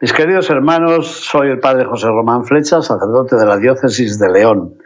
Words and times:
Mis 0.00 0.14
queridos 0.14 0.48
hermanos, 0.48 1.08
soy 1.08 1.50
el 1.50 1.60
padre 1.60 1.84
José 1.84 2.06
Román 2.06 2.46
Flecha, 2.46 2.80
sacerdote 2.80 3.36
de 3.36 3.44
la 3.44 3.58
diócesis 3.58 4.18
de 4.18 4.30
León, 4.30 4.78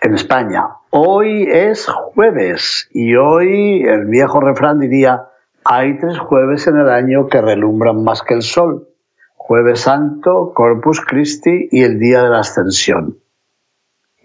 en 0.00 0.14
España. 0.14 0.70
Hoy 0.90 1.46
es 1.48 1.86
jueves 1.86 2.88
y 2.90 3.14
hoy 3.14 3.84
el 3.84 4.06
viejo 4.06 4.40
refrán 4.40 4.80
diría, 4.80 5.28
hay 5.64 6.00
tres 6.00 6.18
jueves 6.18 6.66
en 6.66 6.78
el 6.78 6.88
año 6.88 7.28
que 7.28 7.40
relumbran 7.40 8.02
más 8.02 8.22
que 8.22 8.34
el 8.34 8.42
sol. 8.42 8.88
Jueves 9.36 9.82
Santo, 9.82 10.50
Corpus 10.52 11.00
Christi 11.00 11.68
y 11.70 11.84
el 11.84 12.00
día 12.00 12.24
de 12.24 12.30
la 12.30 12.40
Ascensión. 12.40 13.20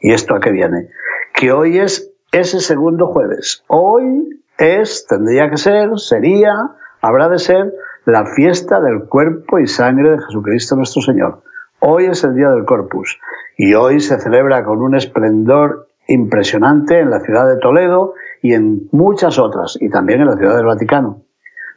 ¿Y 0.02 0.14
esto 0.14 0.34
a 0.34 0.40
qué 0.40 0.50
viene? 0.50 0.90
Que 1.36 1.52
hoy 1.52 1.78
es 1.78 2.12
ese 2.32 2.62
segundo 2.62 3.06
jueves. 3.06 3.64
Hoy 3.68 4.42
es, 4.58 5.06
tendría 5.06 5.52
que 5.52 5.58
ser, 5.58 6.00
sería, 6.00 6.56
habrá 7.00 7.30
de 7.30 7.38
ser 7.38 7.74
la 8.10 8.26
fiesta 8.26 8.80
del 8.80 9.04
cuerpo 9.04 9.60
y 9.60 9.68
sangre 9.68 10.12
de 10.12 10.20
Jesucristo 10.20 10.76
nuestro 10.76 11.02
Señor. 11.02 11.44
Hoy 11.80 12.06
es 12.06 12.24
el 12.24 12.36
día 12.36 12.50
del 12.50 12.66
Corpus 12.66 13.20
y 13.56 13.76
hoy 13.76 14.00
se 14.00 14.20
celebra 14.20 14.64
con 14.64 14.82
un 14.82 14.96
esplendor 14.96 15.88
impresionante 16.08 17.00
en 17.00 17.12
la 17.12 17.20
ciudad 17.20 17.48
de 17.48 17.58
Toledo 17.58 18.16
y 18.42 18.54
en 18.54 18.88
muchas 18.92 19.38
otras, 19.38 19.78
y 19.80 19.90
también 19.90 20.22
en 20.22 20.28
la 20.28 20.38
ciudad 20.38 20.56
del 20.56 20.66
Vaticano. 20.66 21.22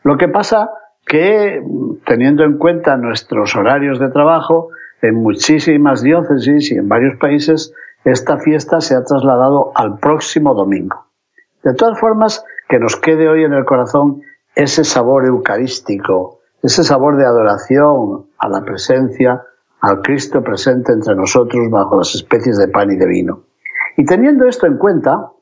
Lo 0.05 0.17
que 0.17 0.29
pasa 0.29 0.71
que, 1.07 1.63
teniendo 2.07 2.45
en 2.45 2.57
cuenta 2.57 2.97
nuestros 2.97 3.55
horarios 3.55 3.99
de 3.99 4.09
trabajo, 4.09 4.71
en 5.03 5.17
muchísimas 5.17 6.03
diócesis 6.03 6.71
y 6.73 6.77
en 6.77 6.89
varios 6.89 7.19
países, 7.19 7.75
esta 8.05 8.39
fiesta 8.39 8.81
se 8.81 8.95
ha 8.95 9.05
trasladado 9.05 9.73
al 9.75 9.99
próximo 9.99 10.55
domingo. 10.55 11.09
De 11.63 11.75
todas 11.75 11.99
formas, 11.99 12.45
que 12.69 12.79
nos 12.79 12.97
quede 12.97 13.29
hoy 13.29 13.45
en 13.45 13.53
el 13.53 13.67
corazón 13.67 14.23
ese 14.55 14.85
sabor 14.85 15.27
eucarístico, 15.27 16.41
ese 16.63 16.85
sabor 16.85 17.17
de 17.17 17.27
adoración 17.27 18.27
a 18.39 18.49
la 18.49 18.65
presencia, 18.65 19.43
al 19.81 20.01
Cristo 20.01 20.43
presente 20.43 20.93
entre 20.93 21.17
nosotros 21.17 21.69
bajo 21.71 21.97
las 21.97 22.15
especies 22.15 22.57
de 22.59 22.69
pan 22.69 22.93
y 22.93 22.97
de 22.97 23.07
vino. 23.07 23.45
Y 23.97 24.05
teniendo 24.05 24.47
esto 24.47 24.67
en 24.67 24.79
cuenta, 24.79 25.33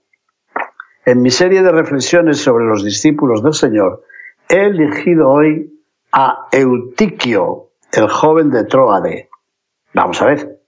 en 1.04 1.22
mi 1.22 1.30
serie 1.30 1.62
de 1.62 1.72
reflexiones 1.72 2.38
sobre 2.38 2.64
los 2.64 2.84
discípulos 2.84 3.42
del 3.42 3.54
Señor, 3.54 4.02
he 4.48 4.66
elegido 4.66 5.30
hoy 5.30 5.80
a 6.12 6.48
Eutiquio, 6.52 7.70
el 7.92 8.08
joven 8.08 8.50
de 8.50 8.64
Troade. 8.64 9.28
Vamos 9.94 10.20
a 10.22 10.26
ver. 10.26 10.60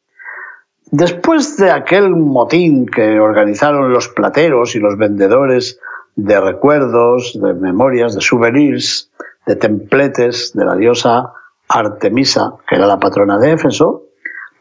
Después 0.91 1.57
de 1.57 1.70
aquel 1.70 2.11
motín 2.11 2.87
que 2.87 3.19
organizaron 3.19 3.93
los 3.93 4.09
plateros 4.09 4.75
y 4.77 4.79
los 4.79 4.98
vendedores 4.98 5.81
de 6.17 6.41
recuerdos, 6.41 7.39
de 7.41 7.55
memorias, 7.55 8.15
de 8.15 8.21
souvenirs, 8.21 9.11
de 9.47 9.57
templetes 9.57 10.53
de 10.55 10.65
la 10.65 10.77
diosa 10.77 11.33
Artemisa, 11.69 12.55
que 12.69 12.77
era 12.77 12.87
la 12.87 13.01
patrona 13.01 13.39
de 13.39 13.53
Éfeso, 13.53 14.05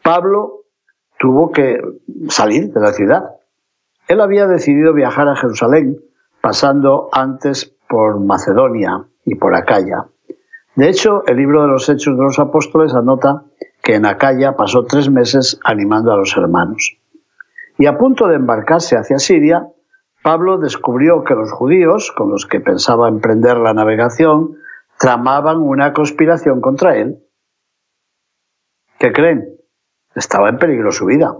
Pablo 0.02 0.64
tuvo 1.18 1.52
que 1.52 1.80
salir 2.28 2.72
de 2.72 2.80
la 2.80 2.92
ciudad. 2.92 3.22
Él 4.08 4.20
había 4.20 4.46
decidido 4.46 4.92
viajar 4.92 5.28
a 5.28 5.36
Jerusalén, 5.36 6.00
pasando 6.40 7.08
antes 7.12 7.72
por 7.88 8.18
Macedonia 8.18 9.04
y 9.24 9.36
por 9.36 9.54
Acaya. 9.54 10.06
De 10.74 10.88
hecho, 10.88 11.22
el 11.26 11.36
libro 11.36 11.62
de 11.62 11.68
los 11.68 11.88
Hechos 11.88 12.16
de 12.16 12.24
los 12.24 12.38
Apóstoles 12.38 12.94
anota 12.94 13.44
que 13.82 13.94
en 13.94 14.06
Acaya 14.06 14.56
pasó 14.56 14.84
tres 14.84 15.10
meses 15.10 15.60
animando 15.64 16.12
a 16.12 16.16
los 16.16 16.36
hermanos. 16.36 16.96
Y 17.78 17.86
a 17.86 17.98
punto 17.98 18.26
de 18.26 18.36
embarcarse 18.36 18.96
hacia 18.96 19.18
Siria, 19.18 19.68
Pablo 20.22 20.58
descubrió 20.58 21.24
que 21.24 21.34
los 21.34 21.50
judíos, 21.50 22.12
con 22.12 22.30
los 22.30 22.46
que 22.46 22.60
pensaba 22.60 23.08
emprender 23.08 23.56
la 23.56 23.74
navegación, 23.74 24.56
tramaban 24.98 25.58
una 25.58 25.92
conspiración 25.92 26.60
contra 26.60 26.96
él. 26.96 27.18
¿Qué 28.98 29.12
creen? 29.12 29.56
Estaba 30.14 30.48
en 30.48 30.58
peligro 30.58 30.92
su 30.92 31.06
vida. 31.06 31.36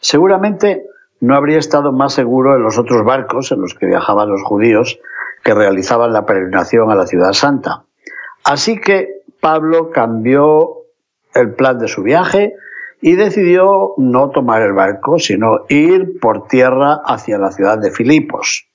Seguramente 0.00 0.84
no 1.20 1.36
habría 1.36 1.58
estado 1.58 1.92
más 1.92 2.14
seguro 2.14 2.56
en 2.56 2.62
los 2.62 2.78
otros 2.78 3.04
barcos 3.04 3.52
en 3.52 3.60
los 3.60 3.74
que 3.74 3.86
viajaban 3.86 4.30
los 4.30 4.42
judíos 4.42 4.98
que 5.44 5.54
realizaban 5.54 6.12
la 6.12 6.26
peregrinación 6.26 6.90
a 6.90 6.94
la 6.94 7.06
ciudad 7.06 7.32
santa. 7.32 7.84
Así 8.44 8.80
que 8.80 9.22
Pablo 9.40 9.90
cambió 9.90 10.86
el 11.34 11.54
plan 11.54 11.78
de 11.78 11.88
su 11.88 12.02
viaje 12.02 12.54
y 13.00 13.16
decidió 13.16 13.94
no 13.96 14.30
tomar 14.30 14.62
el 14.62 14.72
barco, 14.72 15.18
sino 15.18 15.64
ir 15.68 16.20
por 16.20 16.46
tierra 16.48 17.00
hacia 17.04 17.38
la 17.38 17.50
ciudad 17.50 17.78
de 17.78 17.90
Filipos. 17.90 18.68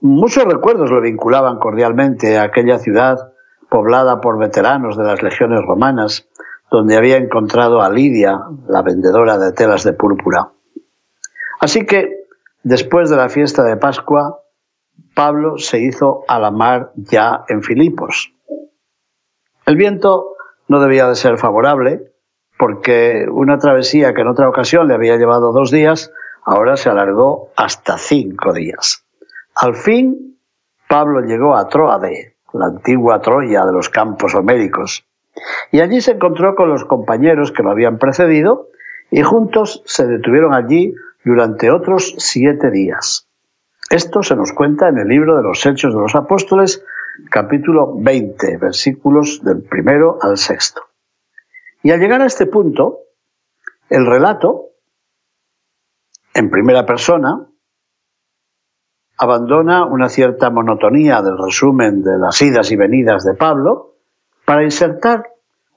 Muchos 0.00 0.44
recuerdos 0.44 0.90
lo 0.90 1.00
vinculaban 1.00 1.58
cordialmente 1.58 2.38
a 2.38 2.44
aquella 2.44 2.78
ciudad 2.78 3.32
poblada 3.68 4.20
por 4.20 4.38
veteranos 4.38 4.96
de 4.96 5.04
las 5.04 5.22
legiones 5.22 5.60
romanas, 5.66 6.28
donde 6.70 6.96
había 6.96 7.16
encontrado 7.16 7.82
a 7.82 7.90
Lidia, 7.90 8.38
la 8.68 8.82
vendedora 8.82 9.38
de 9.38 9.52
telas 9.52 9.84
de 9.84 9.94
púrpura. 9.94 10.50
Así 11.60 11.84
que, 11.84 12.26
después 12.62 13.10
de 13.10 13.16
la 13.16 13.28
fiesta 13.28 13.64
de 13.64 13.76
Pascua, 13.76 14.40
Pablo 15.14 15.58
se 15.58 15.80
hizo 15.80 16.24
a 16.28 16.38
la 16.38 16.50
mar 16.50 16.92
ya 16.94 17.44
en 17.48 17.62
Filipos. 17.62 18.32
El 19.66 19.76
viento 19.76 20.36
no 20.68 20.80
debía 20.80 21.08
de 21.08 21.16
ser 21.16 21.38
favorable, 21.38 22.07
porque 22.58 23.26
una 23.30 23.58
travesía 23.58 24.12
que 24.12 24.22
en 24.22 24.28
otra 24.28 24.48
ocasión 24.48 24.88
le 24.88 24.94
había 24.94 25.16
llevado 25.16 25.52
dos 25.52 25.70
días, 25.70 26.12
ahora 26.44 26.76
se 26.76 26.90
alargó 26.90 27.50
hasta 27.56 27.96
cinco 27.98 28.52
días. 28.52 29.04
Al 29.54 29.74
fin, 29.74 30.38
Pablo 30.88 31.20
llegó 31.20 31.56
a 31.56 31.68
Troade, 31.68 32.36
la 32.52 32.66
antigua 32.66 33.20
Troya 33.20 33.64
de 33.64 33.72
los 33.72 33.88
campos 33.88 34.34
homéricos, 34.34 35.06
y 35.70 35.80
allí 35.80 36.00
se 36.00 36.12
encontró 36.12 36.56
con 36.56 36.68
los 36.68 36.84
compañeros 36.84 37.52
que 37.52 37.62
lo 37.62 37.70
habían 37.70 37.98
precedido, 37.98 38.68
y 39.10 39.22
juntos 39.22 39.82
se 39.86 40.06
detuvieron 40.06 40.52
allí 40.52 40.94
durante 41.24 41.70
otros 41.70 42.14
siete 42.18 42.70
días. 42.70 43.28
Esto 43.90 44.22
se 44.22 44.36
nos 44.36 44.52
cuenta 44.52 44.88
en 44.88 44.98
el 44.98 45.08
libro 45.08 45.36
de 45.36 45.42
los 45.42 45.64
Hechos 45.64 45.94
de 45.94 46.00
los 46.00 46.14
Apóstoles, 46.14 46.84
capítulo 47.30 47.94
20, 47.96 48.58
versículos 48.58 49.42
del 49.44 49.62
primero 49.62 50.18
al 50.20 50.36
sexto. 50.36 50.87
Y 51.82 51.90
al 51.90 52.00
llegar 52.00 52.20
a 52.22 52.26
este 52.26 52.46
punto, 52.46 53.00
el 53.88 54.06
relato, 54.06 54.70
en 56.34 56.50
primera 56.50 56.84
persona, 56.86 57.46
abandona 59.16 59.84
una 59.84 60.08
cierta 60.08 60.50
monotonía 60.50 61.22
del 61.22 61.38
resumen 61.38 62.02
de 62.02 62.18
las 62.18 62.40
idas 62.42 62.70
y 62.70 62.76
venidas 62.76 63.24
de 63.24 63.34
Pablo 63.34 63.96
para 64.44 64.62
insertar 64.62 65.24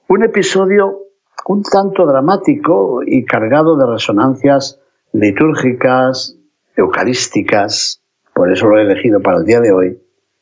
un 0.08 0.24
episodio 0.24 1.02
un 1.46 1.62
tanto 1.62 2.06
dramático 2.06 3.02
y 3.04 3.24
cargado 3.24 3.76
de 3.76 3.86
resonancias 3.86 4.80
litúrgicas, 5.12 6.36
eucarísticas, 6.76 8.00
por 8.32 8.52
eso 8.52 8.66
lo 8.66 8.78
he 8.78 8.82
elegido 8.82 9.20
para 9.20 9.38
el 9.38 9.44
día 9.44 9.60
de 9.60 9.72
hoy, 9.72 10.00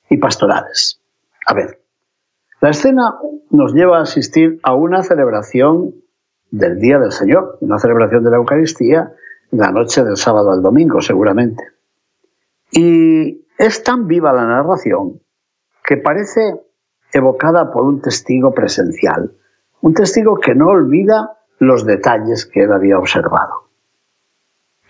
y 0.09 0.17
pastorales. 0.19 1.01
A 1.47 1.55
ver, 1.55 1.80
la 2.61 2.71
escena 2.71 3.15
nos 3.51 3.73
lleva 3.73 3.99
a 3.99 4.03
asistir 4.03 4.61
a 4.63 4.75
una 4.75 5.03
celebración 5.03 5.95
del 6.51 6.79
Día 6.79 6.99
del 6.99 7.13
Señor, 7.13 7.57
una 7.61 7.79
celebración 7.79 8.23
de 8.25 8.31
la 8.31 8.37
Eucaristía, 8.37 9.15
la 9.51 9.71
noche 9.71 10.05
del 10.05 10.17
sábado 10.17 10.53
al 10.53 10.63
domingo, 10.63 11.01
seguramente. 11.01 11.63
Y 12.71 13.47
es 13.59 13.83
tan 13.83 14.07
viva 14.07 14.33
la 14.33 14.47
narración 14.47 15.21
que 15.85 15.97
parece 15.97 16.61
evocada 17.13 17.73
por 17.73 17.85
un 17.85 18.01
testigo 18.01 18.53
presencial, 18.53 19.33
un 19.81 19.95
testigo 19.95 20.39
que 20.39 20.55
no 20.55 20.69
olvida 20.69 21.39
los 21.59 21.85
detalles 21.85 22.47
que 22.47 22.65
él 22.65 22.73
había 22.73 22.99
observado. 22.99 23.71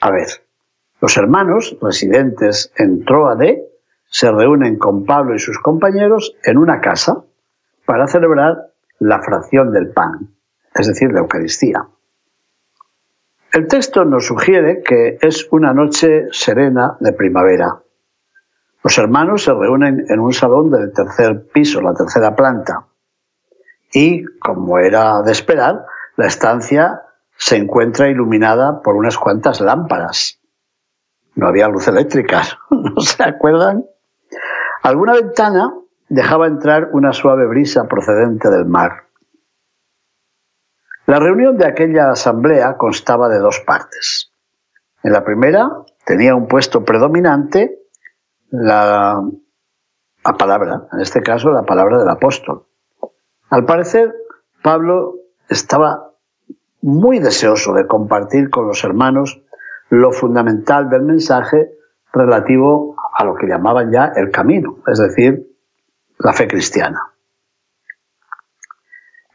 A 0.00 0.10
ver, 0.10 0.26
los 1.00 1.16
hermanos 1.16 1.76
residentes 1.80 2.72
en 2.76 3.04
Troade 3.04 3.64
se 4.06 4.30
reúnen 4.30 4.76
con 4.76 5.04
Pablo 5.04 5.34
y 5.34 5.38
sus 5.38 5.58
compañeros 5.58 6.36
en 6.44 6.58
una 6.58 6.80
casa 6.80 7.24
para 7.90 8.06
celebrar 8.06 8.70
la 9.00 9.20
fracción 9.20 9.72
del 9.72 9.90
pan, 9.90 10.32
es 10.72 10.86
decir, 10.86 11.10
la 11.10 11.18
Eucaristía. 11.18 11.88
El 13.52 13.66
texto 13.66 14.04
nos 14.04 14.26
sugiere 14.26 14.84
que 14.84 15.18
es 15.20 15.48
una 15.50 15.74
noche 15.74 16.28
serena 16.30 16.96
de 17.00 17.12
primavera. 17.12 17.80
Los 18.84 18.96
hermanos 18.96 19.42
se 19.42 19.52
reúnen 19.52 20.06
en 20.08 20.20
un 20.20 20.32
salón 20.32 20.70
del 20.70 20.92
tercer 20.92 21.48
piso, 21.52 21.80
la 21.80 21.92
tercera 21.92 22.36
planta. 22.36 22.86
Y, 23.92 24.24
como 24.38 24.78
era 24.78 25.22
de 25.22 25.32
esperar, 25.32 25.84
la 26.14 26.26
estancia 26.26 27.02
se 27.36 27.56
encuentra 27.56 28.08
iluminada 28.08 28.82
por 28.82 28.94
unas 28.94 29.18
cuantas 29.18 29.60
lámparas. 29.60 30.38
No 31.34 31.48
había 31.48 31.66
luz 31.66 31.88
eléctrica, 31.88 32.42
¿no 32.70 33.00
se 33.00 33.24
acuerdan? 33.24 33.84
Alguna 34.84 35.14
ventana 35.14 35.74
dejaba 36.10 36.48
entrar 36.48 36.90
una 36.92 37.12
suave 37.12 37.46
brisa 37.46 37.86
procedente 37.86 38.50
del 38.50 38.66
mar. 38.66 39.04
La 41.06 41.20
reunión 41.20 41.56
de 41.56 41.66
aquella 41.66 42.10
asamblea 42.10 42.76
constaba 42.76 43.28
de 43.28 43.38
dos 43.38 43.60
partes. 43.60 44.32
En 45.02 45.12
la 45.12 45.24
primera 45.24 45.70
tenía 46.04 46.34
un 46.34 46.48
puesto 46.48 46.84
predominante 46.84 47.78
la, 48.50 49.22
palabra, 50.36 50.88
en 50.92 51.00
este 51.00 51.22
caso 51.22 51.50
la 51.50 51.62
palabra 51.62 51.98
del 51.98 52.08
apóstol. 52.08 52.66
Al 53.48 53.64
parecer, 53.64 54.12
Pablo 54.62 55.14
estaba 55.48 56.10
muy 56.82 57.20
deseoso 57.20 57.72
de 57.72 57.86
compartir 57.86 58.50
con 58.50 58.66
los 58.66 58.82
hermanos 58.82 59.40
lo 59.90 60.10
fundamental 60.10 60.90
del 60.90 61.02
mensaje 61.02 61.70
relativo 62.12 62.96
a 63.14 63.24
lo 63.24 63.36
que 63.36 63.46
llamaban 63.46 63.92
ya 63.92 64.12
el 64.16 64.30
camino, 64.30 64.78
es 64.86 64.98
decir, 64.98 65.49
la 66.20 66.32
fe 66.32 66.46
cristiana. 66.46 67.12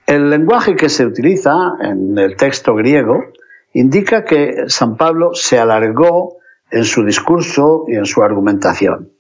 El 0.06 0.30
lenguaje 0.30 0.76
que 0.76 0.90
se 0.90 1.06
utiliza 1.06 1.52
en 1.82 2.18
el 2.18 2.38
texto 2.38 2.76
griego 2.76 3.34
indica 3.74 4.24
que 4.24 4.66
San 4.68 4.96
Pablo 4.96 5.34
se 5.34 5.60
alargó 5.60 6.38
en 6.70 6.84
su 6.84 7.04
discurso 7.04 7.86
y 7.88 7.96
en 7.96 8.06
su 8.06 8.22
argumentación. 8.22 9.12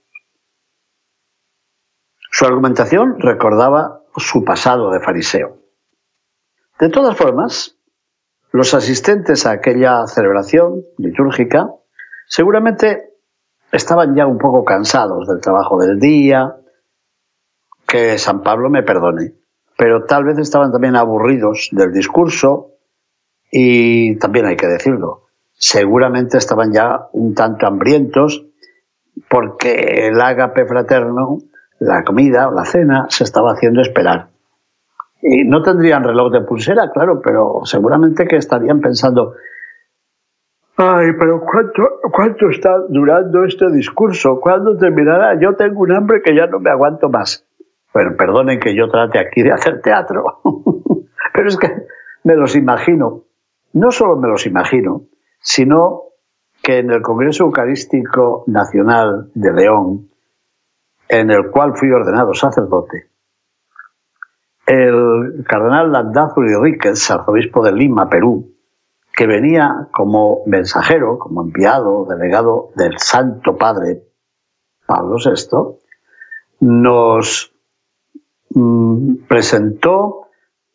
Su 2.31 2.45
argumentación 2.45 3.19
recordaba 3.19 4.01
su 4.17 4.43
pasado 4.43 4.91
de 4.91 4.99
fariseo. 4.99 5.57
De 6.79 6.89
todas 6.89 7.17
formas, 7.17 7.77
los 8.51 8.73
asistentes 8.73 9.45
a 9.45 9.51
aquella 9.51 10.05
celebración 10.07 10.83
litúrgica 10.97 11.69
seguramente 12.27 13.13
estaban 13.71 14.15
ya 14.15 14.27
un 14.27 14.37
poco 14.37 14.63
cansados 14.63 15.27
del 15.27 15.41
trabajo 15.41 15.79
del 15.79 15.99
día, 15.99 16.55
que 17.87 18.17
San 18.17 18.41
Pablo 18.43 18.69
me 18.69 18.83
perdone, 18.83 19.33
pero 19.77 20.05
tal 20.05 20.23
vez 20.23 20.37
estaban 20.37 20.71
también 20.71 20.95
aburridos 20.95 21.69
del 21.71 21.91
discurso 21.91 22.71
y 23.51 24.17
también 24.17 24.45
hay 24.45 24.55
que 24.55 24.67
decirlo, 24.67 25.25
seguramente 25.53 26.37
estaban 26.37 26.73
ya 26.73 27.07
un 27.13 27.33
tanto 27.33 27.67
hambrientos 27.67 28.45
porque 29.29 30.07
el 30.07 30.19
ágape 30.19 30.65
fraterno, 30.65 31.39
la 31.79 32.03
comida 32.03 32.49
o 32.49 32.51
la 32.51 32.65
cena, 32.65 33.07
se 33.09 33.23
estaba 33.23 33.53
haciendo 33.53 33.81
esperar. 33.81 34.27
Y 35.21 35.43
no 35.43 35.61
tendrían 35.61 36.03
reloj 36.03 36.31
de 36.31 36.41
pulsera, 36.41 36.91
claro, 36.91 37.21
pero 37.23 37.61
seguramente 37.63 38.27
que 38.27 38.35
estarían 38.35 38.81
pensando, 38.81 39.33
ay, 40.77 41.07
pero 41.17 41.41
¿cuánto, 41.41 41.99
cuánto 42.11 42.49
está 42.49 42.77
durando 42.89 43.43
este 43.45 43.71
discurso? 43.71 44.39
¿Cuándo 44.39 44.77
terminará? 44.77 45.39
Yo 45.39 45.55
tengo 45.55 45.81
un 45.81 45.93
hambre 45.93 46.21
que 46.21 46.35
ya 46.35 46.47
no 46.47 46.59
me 46.59 46.69
aguanto 46.69 47.09
más. 47.09 47.45
Bueno, 47.95 48.17
perdonen 48.17 48.59
que 48.59 48.75
yo 48.75 48.89
trate 48.89 49.17
aquí 49.19 49.41
de 49.41 49.53
hacer 49.53 49.81
teatro, 49.81 50.41
pero 51.33 51.47
es 51.47 51.55
que 51.55 51.87
me 52.25 52.35
los 52.35 52.53
imagino. 52.57 53.21
No 53.71 53.89
solo 53.89 54.17
me 54.17 54.27
los 54.27 54.45
imagino, 54.45 55.03
sino 55.39 56.01
que 56.61 56.79
en 56.79 56.91
el 56.91 57.01
Congreso 57.01 57.45
Eucarístico 57.45 58.43
Nacional 58.47 59.31
de 59.33 59.53
León, 59.53 60.09
en 61.07 61.31
el 61.31 61.49
cual 61.49 61.77
fui 61.77 61.89
ordenado 61.89 62.33
sacerdote, 62.33 63.11
el 64.65 65.45
cardenal 65.47 65.93
Landázuri 65.93 66.53
Ríquez, 66.53 67.09
arzobispo 67.09 67.63
de 67.63 67.71
Lima, 67.71 68.09
Perú, 68.09 68.55
que 69.15 69.25
venía 69.25 69.87
como 69.93 70.41
mensajero, 70.47 71.17
como 71.17 71.43
enviado, 71.43 72.05
delegado 72.09 72.71
del 72.75 72.99
Santo 72.99 73.55
Padre 73.55 74.01
Pablo 74.85 75.15
VI, 75.15 75.79
nos 76.59 77.54
presentó 79.27 80.27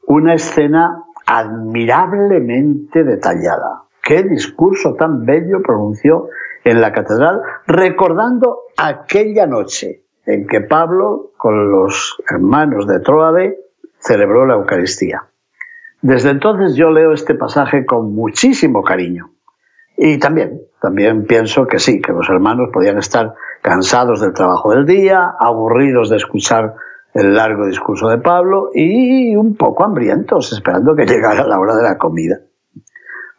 una 0.07 0.35
escena 0.35 1.05
admirablemente 1.27 3.05
detallada 3.05 3.85
qué 4.11 4.25
discurso 4.25 4.95
tan 4.95 5.25
bello 5.25 5.63
pronunció 5.63 6.31
en 6.65 6.81
la 6.81 6.93
catedral, 6.93 7.43
recordando 7.67 8.59
aquella 8.77 9.47
noche 9.47 10.03
en 10.27 10.49
que 10.49 10.63
Pablo, 10.63 11.31
con 11.37 11.71
los 11.71 12.17
hermanos 12.29 12.89
de 12.89 12.99
Troade, 12.99 13.59
celebró 14.01 14.47
la 14.47 14.55
Eucaristía. 14.55 15.29
Desde 16.03 16.31
entonces 16.31 16.75
yo 16.75 16.91
leo 16.91 17.13
este 17.13 17.37
pasaje 17.37 17.87
con 17.87 18.13
muchísimo 18.13 18.83
cariño. 18.83 19.31
Y 19.97 20.19
también, 20.19 20.61
también 20.81 21.25
pienso 21.25 21.69
que 21.69 21.79
sí, 21.79 22.01
que 22.01 22.13
los 22.13 22.29
hermanos 22.29 22.71
podían 22.73 22.99
estar 22.99 23.35
cansados 23.63 24.21
del 24.21 24.33
trabajo 24.33 24.73
del 24.73 24.87
día, 24.87 25.35
aburridos 25.39 26.11
de 26.11 26.17
escuchar 26.17 26.75
el 27.15 27.35
largo 27.35 27.67
discurso 27.67 28.09
de 28.09 28.19
Pablo 28.19 28.71
y 28.75 29.35
un 29.37 29.57
poco 29.57 29.85
hambrientos, 29.85 30.53
esperando 30.53 30.95
que 30.95 31.07
llegara 31.07 31.47
la 31.47 31.59
hora 31.59 31.77
de 31.77 31.83
la 31.83 31.99
comida. 31.99 32.41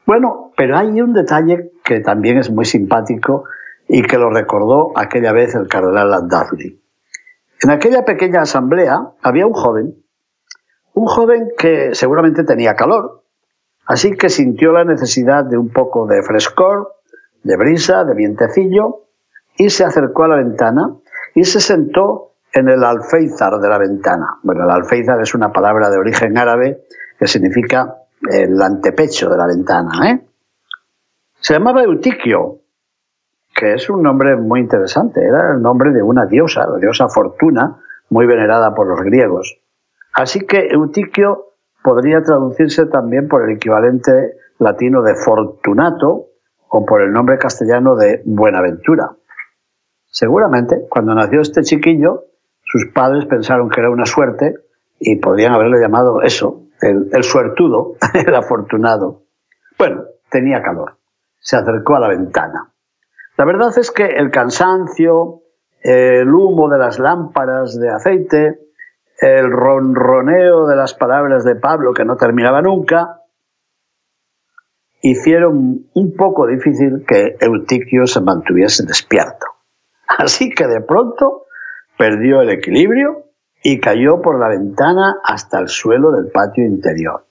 Bueno, 0.06 0.52
pero 0.58 0.78
hay 0.78 1.02
un 1.02 1.14
detalle 1.14 1.72
que 1.84 2.00
también 2.00 2.38
es 2.38 2.52
muy 2.52 2.66
simpático 2.66 3.46
y 3.88 4.02
que 4.04 4.18
lo 4.18 4.30
recordó 4.30 4.92
aquella 4.96 5.32
vez 5.32 5.56
el 5.56 5.68
cardenal 5.68 6.10
Landazzi. 6.10 6.82
En 7.64 7.70
aquella 7.70 8.04
pequeña 8.06 8.42
asamblea 8.42 9.12
había 9.22 9.46
un 9.46 9.54
joven, 9.54 9.96
un 10.94 11.06
joven 11.06 11.50
que 11.58 11.94
seguramente 11.94 12.44
tenía 12.44 12.76
calor, 12.76 13.24
así 13.86 14.16
que 14.18 14.30
sintió 14.30 14.72
la 14.72 14.84
necesidad 14.84 15.46
de 15.46 15.58
un 15.58 15.70
poco 15.70 16.08
de 16.08 16.24
frescor, 16.24 16.96
de 17.44 17.56
brisa, 17.58 18.04
de 18.04 18.16
vientecillo, 18.16 19.06
y 19.58 19.70
se 19.70 19.84
acercó 19.84 20.24
a 20.24 20.30
la 20.30 20.36
ventana 20.38 20.96
y 21.36 21.44
se 21.44 21.60
sentó 21.60 22.31
en 22.54 22.70
el 22.70 22.84
alféizar 22.84 23.60
de 23.60 23.70
la 23.70 23.78
ventana. 23.78 24.40
Bueno, 24.44 24.66
el 24.66 24.72
alféizar 24.72 25.22
es 25.22 25.34
una 25.34 25.52
palabra 25.52 25.90
de 25.90 25.98
origen 25.98 26.38
árabe 26.38 26.84
que 27.18 27.28
significa 27.28 27.96
el 28.30 28.62
antepecho 28.62 29.30
de 29.30 29.38
la 29.38 29.48
ventana. 29.48 30.12
¿eh? 30.12 30.22
Se 31.40 31.54
llamaba 31.54 31.84
Eutiquio, 31.84 32.60
que 33.56 33.74
es 33.74 33.90
un 33.90 34.04
nombre 34.04 34.36
muy 34.36 34.60
interesante, 34.60 35.22
era 35.24 35.54
el 35.54 35.62
nombre 35.62 35.92
de 35.92 36.02
una 36.02 36.26
diosa, 36.26 36.68
la 36.68 36.78
diosa 36.78 37.08
Fortuna, 37.08 37.78
muy 38.10 38.26
venerada 38.26 38.74
por 38.74 38.88
los 38.88 39.00
griegos. 39.02 39.60
Así 40.14 40.42
que 40.46 40.68
Eutiquio 40.68 41.52
podría 41.84 42.22
traducirse 42.22 42.86
también 42.86 43.28
por 43.28 43.44
el 43.44 43.56
equivalente 43.56 44.36
latino 44.60 45.02
de 45.02 45.16
Fortunato 45.16 46.28
o 46.70 46.86
por 46.86 47.02
el 47.02 47.12
nombre 47.12 47.38
castellano 47.38 47.96
de 47.96 48.22
Buenaventura. 48.26 49.12
Seguramente, 50.06 50.86
cuando 50.90 51.16
nació 51.16 51.42
este 51.42 51.64
chiquillo, 51.64 52.26
sus 52.72 52.86
padres 52.94 53.26
pensaron 53.26 53.70
que 53.70 53.82
era 53.82 53.90
una 53.90 54.06
suerte 54.06 54.56
y 54.98 55.18
podrían 55.18 55.52
haberle 55.52 55.82
llamado 55.82 56.22
eso, 56.22 56.68
el, 56.80 57.24
suertudo, 57.24 57.96
el 58.14 58.34
afortunado. 58.34 59.24
Bueno, 59.78 60.04
tenía 60.30 60.62
calor. 60.62 60.96
Se 61.38 61.58
acercó 61.58 61.98
a 61.98 62.00
la 62.00 62.08
ventana. 62.08 62.72
La 63.36 63.44
verdad 63.44 63.78
es 63.78 63.92
que 63.92 64.06
el 64.06 64.32
cansancio, 64.32 65.42
el 65.82 66.34
humo 66.34 66.70
de 66.70 66.78
las 66.78 66.98
lámparas 66.98 67.78
de 67.78 67.90
aceite, 67.90 68.60
el 69.20 69.52
ronroneo 69.52 70.66
de 70.66 70.78
las 70.78 70.94
palabras 70.94 71.44
de 71.44 71.56
Pablo 71.56 71.94
que 71.94 72.06
no 72.06 72.16
terminaba 72.16 72.62
nunca, 72.62 73.18
hicieron 75.02 75.88
un 75.94 76.16
poco 76.16 76.48
difícil 76.48 77.04
que 77.06 77.36
Eutiquio 77.38 78.08
se 78.08 78.22
mantuviese 78.22 78.86
despierto. 78.86 79.48
Así 80.08 80.52
que 80.52 80.68
de 80.68 80.80
pronto 80.80 81.48
perdió 82.02 82.42
el 82.42 82.50
equilibrio 82.50 83.26
y 83.62 83.80
cayó 83.80 84.24
por 84.24 84.40
la 84.40 84.48
ventana 84.48 85.18
hasta 85.24 85.60
el 85.60 85.68
suelo 85.68 86.12
del 86.12 86.32
patio 86.32 86.66
interior. 86.66 87.28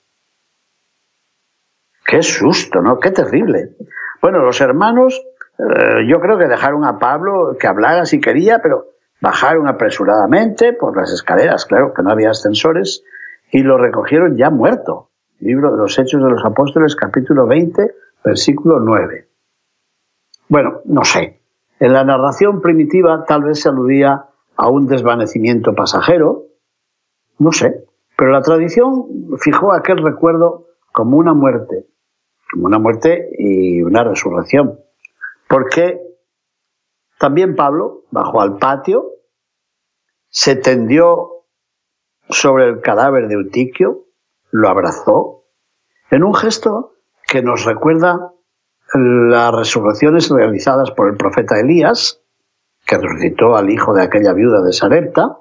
Qué 2.07 2.23
susto, 2.23 2.81
¿no? 2.81 3.01
Qué 3.01 3.11
terrible. 3.11 3.71
Bueno, 4.23 4.39
los 4.39 4.61
hermanos, 4.61 5.21
eh, 5.59 6.07
yo 6.09 6.21
creo 6.21 6.39
que 6.39 6.47
dejaron 6.47 6.85
a 6.85 7.01
Pablo 7.01 7.57
que 7.59 7.67
hablara 7.67 8.05
si 8.07 8.21
quería, 8.21 8.61
pero 8.63 8.91
bajaron 9.21 9.67
apresuradamente 9.67 10.73
por 10.73 10.97
las 10.97 11.11
escaleras, 11.11 11.67
claro 11.67 11.93
que 11.93 12.05
no 12.05 12.13
había 12.13 12.31
ascensores, 12.31 13.03
y 13.51 13.65
lo 13.65 13.77
recogieron 13.77 14.37
ya 14.37 14.51
muerto. 14.51 15.11
Libro 15.41 15.73
de 15.73 15.79
los 15.79 15.99
Hechos 15.99 16.23
de 16.23 16.31
los 16.31 16.45
Apóstoles, 16.45 16.95
capítulo 16.95 17.49
20, 17.49 17.93
versículo 18.25 18.79
9. 18.79 19.27
Bueno, 20.49 20.83
no 20.85 21.03
sé. 21.03 21.41
En 21.81 21.93
la 21.93 22.05
narración 22.05 22.61
primitiva 22.61 23.25
tal 23.27 23.43
vez 23.43 23.63
se 23.63 23.69
aludía 23.69 24.27
a 24.61 24.69
un 24.69 24.87
desvanecimiento 24.87 25.75
pasajero, 25.75 26.45
no 27.39 27.51
sé, 27.51 27.87
pero 28.15 28.31
la 28.31 28.43
tradición 28.43 29.07
fijó 29.39 29.73
aquel 29.73 30.03
recuerdo 30.03 30.67
como 30.93 31.17
una 31.17 31.33
muerte, 31.33 31.87
como 32.53 32.67
una 32.67 32.79
muerte 32.79 33.31
y 33.39 33.81
una 33.83 34.05
resurrección, 34.05 34.79
porque 35.49 35.99
También 37.19 37.55
Pablo 37.55 38.05
bajó 38.11 38.41
al 38.41 38.57
patio, 38.57 39.11
se 40.31 40.57
tendió 40.57 41.45
sobre 42.31 42.67
el 42.69 42.81
cadáver 42.81 43.29
de 43.29 43.35
Eutiquio, 43.35 44.07
lo 44.51 44.69
abrazó, 44.69 45.45
en 46.11 46.25
un 46.25 46.35
gesto 46.35 46.95
que 47.27 47.43
nos 47.43 47.65
recuerda 47.65 48.33
las 48.95 49.55
resurrecciones 49.55 50.31
realizadas 50.31 50.91
por 50.93 51.09
el 51.11 51.17
profeta 51.17 51.61
Elías, 51.61 52.20
que 52.91 52.99
resucitó 52.99 53.57
al 53.57 53.71
hijo 53.71 53.95
de 53.95 54.03
aquella 54.03 54.33
viuda 54.33 54.63
de 54.63 54.73
Sarepta, 54.73 55.39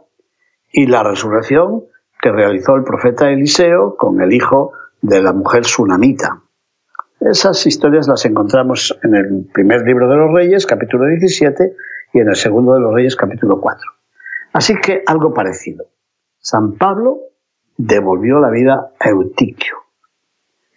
y 0.71 0.85
la 0.85 1.01
resurrección 1.01 1.85
que 2.21 2.31
realizó 2.31 2.75
el 2.75 2.83
profeta 2.83 3.31
Eliseo 3.31 3.95
con 3.97 4.21
el 4.21 4.33
hijo 4.33 4.71
de 5.01 5.19
la 5.23 5.33
mujer 5.33 5.65
sunamita. 5.65 6.43
Esas 7.19 7.65
historias 7.65 8.07
las 8.07 8.23
encontramos 8.25 8.95
en 9.01 9.15
el 9.15 9.49
primer 9.51 9.81
libro 9.81 10.07
de 10.07 10.17
los 10.17 10.31
Reyes, 10.31 10.67
capítulo 10.67 11.07
17, 11.07 11.75
y 12.13 12.19
en 12.19 12.29
el 12.29 12.35
segundo 12.35 12.75
de 12.75 12.81
los 12.81 12.93
Reyes, 12.93 13.15
capítulo 13.15 13.59
4. 13.59 13.81
Así 14.53 14.75
que 14.75 15.01
algo 15.07 15.33
parecido. 15.33 15.85
San 16.37 16.73
Pablo 16.73 17.17
devolvió 17.77 18.39
la 18.39 18.51
vida 18.51 18.91
a 18.99 19.09
Eutiquio. 19.09 19.75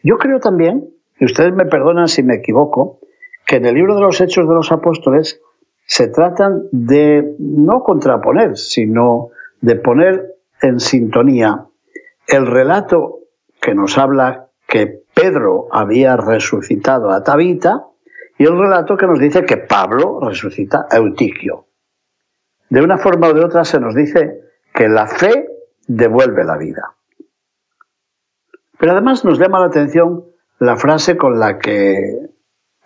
Yo 0.02 0.16
creo 0.16 0.40
también, 0.40 0.88
y 1.20 1.26
ustedes 1.26 1.52
me 1.52 1.66
perdonan 1.66 2.08
si 2.08 2.22
me 2.22 2.36
equivoco, 2.36 3.00
que 3.46 3.56
en 3.56 3.66
el 3.66 3.74
libro 3.74 3.94
de 3.94 4.00
los 4.00 4.22
Hechos 4.22 4.48
de 4.48 4.54
los 4.54 4.72
Apóstoles 4.72 5.42
se 5.86 6.08
tratan 6.08 6.68
de 6.72 7.34
no 7.38 7.82
contraponer, 7.82 8.56
sino 8.56 9.30
de 9.60 9.76
poner 9.76 10.36
en 10.60 10.80
sintonía 10.80 11.66
el 12.26 12.46
relato 12.46 13.20
que 13.60 13.74
nos 13.74 13.98
habla 13.98 14.48
que 14.66 15.02
Pedro 15.14 15.66
había 15.70 16.16
resucitado 16.16 17.10
a 17.10 17.22
Tabita 17.22 17.86
y 18.38 18.44
el 18.44 18.58
relato 18.58 18.96
que 18.96 19.06
nos 19.06 19.18
dice 19.18 19.44
que 19.44 19.58
Pablo 19.58 20.18
resucita 20.20 20.86
a 20.90 20.96
Eutiquio. 20.96 21.66
De 22.70 22.80
una 22.80 22.96
forma 22.98 23.28
o 23.28 23.34
de 23.34 23.44
otra 23.44 23.64
se 23.64 23.78
nos 23.78 23.94
dice 23.94 24.40
que 24.72 24.88
la 24.88 25.06
fe 25.06 25.46
devuelve 25.86 26.44
la 26.44 26.56
vida. 26.56 26.96
Pero 28.78 28.92
además 28.92 29.24
nos 29.24 29.38
llama 29.38 29.60
la 29.60 29.66
atención 29.66 30.24
la 30.58 30.76
frase 30.76 31.16
con 31.16 31.38
la 31.38 31.58
que 31.58 32.30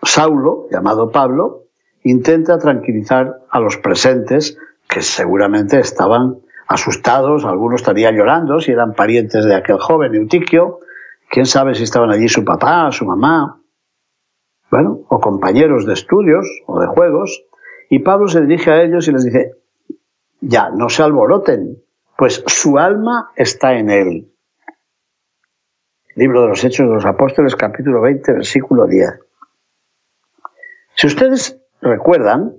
Saulo, 0.02 0.66
llamado 0.70 1.10
Pablo, 1.10 1.65
intenta 2.10 2.58
tranquilizar 2.58 3.40
a 3.50 3.58
los 3.58 3.78
presentes 3.78 4.56
que 4.88 5.02
seguramente 5.02 5.80
estaban 5.80 6.36
asustados, 6.68 7.44
algunos 7.44 7.80
estarían 7.80 8.14
llorando 8.14 8.60
si 8.60 8.70
eran 8.70 8.94
parientes 8.94 9.44
de 9.44 9.56
aquel 9.56 9.78
joven 9.78 10.14
Eutiquio, 10.14 10.78
quién 11.28 11.46
sabe 11.46 11.74
si 11.74 11.82
estaban 11.82 12.10
allí 12.10 12.28
su 12.28 12.44
papá, 12.44 12.92
su 12.92 13.04
mamá, 13.04 13.60
bueno, 14.70 15.00
o 15.08 15.20
compañeros 15.20 15.84
de 15.84 15.94
estudios 15.94 16.46
o 16.66 16.80
de 16.80 16.86
juegos, 16.86 17.44
y 17.90 17.98
Pablo 17.98 18.28
se 18.28 18.40
dirige 18.40 18.70
a 18.70 18.82
ellos 18.82 19.08
y 19.08 19.12
les 19.12 19.24
dice, 19.24 19.54
ya, 20.40 20.70
no 20.70 20.88
se 20.88 21.02
alboroten, 21.02 21.82
pues 22.16 22.44
su 22.46 22.78
alma 22.78 23.32
está 23.34 23.74
en 23.74 23.90
él. 23.90 24.32
Libro 26.14 26.42
de 26.42 26.48
los 26.48 26.62
Hechos 26.62 26.88
de 26.88 26.94
los 26.94 27.04
Apóstoles, 27.04 27.56
capítulo 27.56 28.00
20, 28.00 28.32
versículo 28.32 28.86
10. 28.86 29.10
Si 30.94 31.06
ustedes 31.08 31.60
recuerdan, 31.86 32.56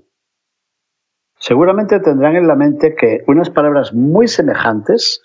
seguramente 1.39 1.99
tendrán 1.99 2.35
en 2.35 2.47
la 2.47 2.55
mente 2.55 2.95
que 2.95 3.23
unas 3.27 3.49
palabras 3.49 3.93
muy 3.93 4.27
semejantes 4.27 5.21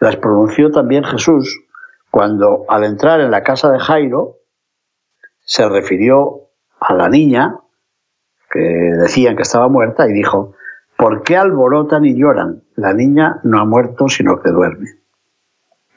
las 0.00 0.16
pronunció 0.16 0.70
también 0.70 1.04
Jesús 1.04 1.60
cuando 2.10 2.64
al 2.68 2.84
entrar 2.84 3.20
en 3.20 3.30
la 3.30 3.42
casa 3.42 3.70
de 3.70 3.78
Jairo 3.78 4.36
se 5.40 5.68
refirió 5.68 6.48
a 6.80 6.94
la 6.94 7.08
niña 7.08 7.58
que 8.50 8.60
decían 8.60 9.36
que 9.36 9.42
estaba 9.42 9.68
muerta 9.68 10.08
y 10.08 10.12
dijo, 10.12 10.54
¿por 10.96 11.22
qué 11.22 11.36
alborotan 11.36 12.04
y 12.04 12.18
lloran? 12.18 12.62
La 12.74 12.92
niña 12.92 13.40
no 13.42 13.60
ha 13.60 13.64
muerto 13.64 14.08
sino 14.08 14.40
que 14.40 14.50
duerme. 14.50 14.86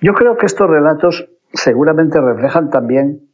Yo 0.02 0.14
creo 0.14 0.38
que 0.38 0.46
estos 0.46 0.70
relatos 0.70 1.30
seguramente 1.54 2.20
reflejan 2.20 2.70
también 2.70 3.30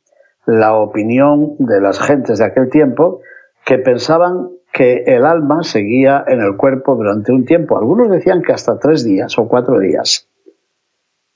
la 0.45 0.73
opinión 0.73 1.55
de 1.59 1.81
las 1.81 1.99
gentes 1.99 2.39
de 2.39 2.45
aquel 2.45 2.69
tiempo 2.69 3.21
que 3.65 3.79
pensaban 3.79 4.49
que 4.71 5.03
el 5.07 5.25
alma 5.25 5.63
seguía 5.63 6.23
en 6.27 6.41
el 6.41 6.55
cuerpo 6.55 6.95
durante 6.95 7.31
un 7.31 7.45
tiempo. 7.45 7.77
Algunos 7.77 8.11
decían 8.11 8.41
que 8.41 8.53
hasta 8.53 8.77
tres 8.77 9.03
días 9.03 9.37
o 9.39 9.47
cuatro 9.47 9.79
días. 9.79 10.29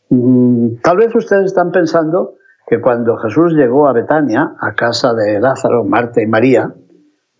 Mm, 0.10 0.76
tal 0.84 0.98
vez 0.98 1.16
ustedes 1.16 1.46
están 1.46 1.72
pensando 1.72 2.36
que 2.68 2.80
cuando 2.80 3.18
Jesús 3.18 3.54
llegó 3.54 3.88
a 3.88 3.94
Betania, 3.94 4.56
a 4.60 4.74
casa 4.74 5.14
de 5.14 5.40
Lázaro, 5.40 5.84
Marta 5.84 6.22
y 6.22 6.28
María, 6.28 6.74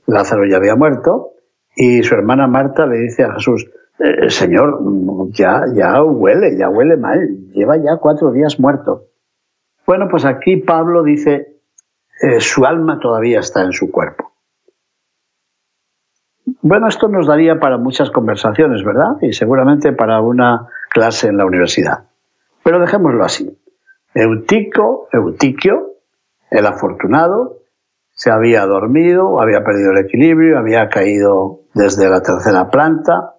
Lázaro 0.08 0.46
ya 0.48 0.58
había 0.58 0.76
muerto, 0.76 1.34
y 1.76 2.02
su 2.02 2.16
hermana 2.16 2.48
Marta 2.48 2.88
le 2.88 2.98
dice 2.98 3.24
a 3.24 3.34
Jesús, 3.34 3.70
eh, 4.00 4.30
Señor, 4.30 4.80
ya, 5.32 5.66
ya 5.74 6.02
huele, 6.04 6.58
ya 6.58 6.70
huele 6.70 6.98
mal, 6.98 7.52
lleva 7.54 7.78
ya 7.78 7.98
cuatro 7.98 8.32
días 8.32 8.60
muerto. 8.60 9.04
Bueno, 9.86 10.08
pues 10.10 10.26
aquí 10.26 10.58
Pablo 10.58 11.04
dice, 11.04 11.60
eh, 12.22 12.40
su 12.40 12.66
alma 12.66 13.00
todavía 13.00 13.40
está 13.40 13.64
en 13.64 13.74
su 13.74 13.92
cuerpo. 13.92 14.29
Bueno, 16.62 16.88
esto 16.88 17.08
nos 17.08 17.26
daría 17.26 17.60
para 17.60 17.78
muchas 17.78 18.12
conversaciones, 18.12 18.84
¿verdad? 18.84 19.18
Y 19.22 19.32
seguramente 19.32 19.94
para 19.94 20.20
una 20.22 20.68
clase 20.90 21.28
en 21.28 21.38
la 21.38 21.46
universidad. 21.46 22.04
Pero 22.64 22.80
dejémoslo 22.80 23.24
así. 23.24 23.58
Eutico, 24.14 25.08
Eutiquio, 25.14 25.94
el 26.52 26.66
afortunado, 26.66 27.60
se 28.12 28.30
había 28.30 28.66
dormido, 28.66 29.40
había 29.42 29.64
perdido 29.64 29.92
el 29.92 30.00
equilibrio, 30.00 30.60
había 30.60 30.90
caído 30.90 31.62
desde 31.74 32.10
la 32.10 32.22
tercera 32.22 32.70
planta. 32.70 33.36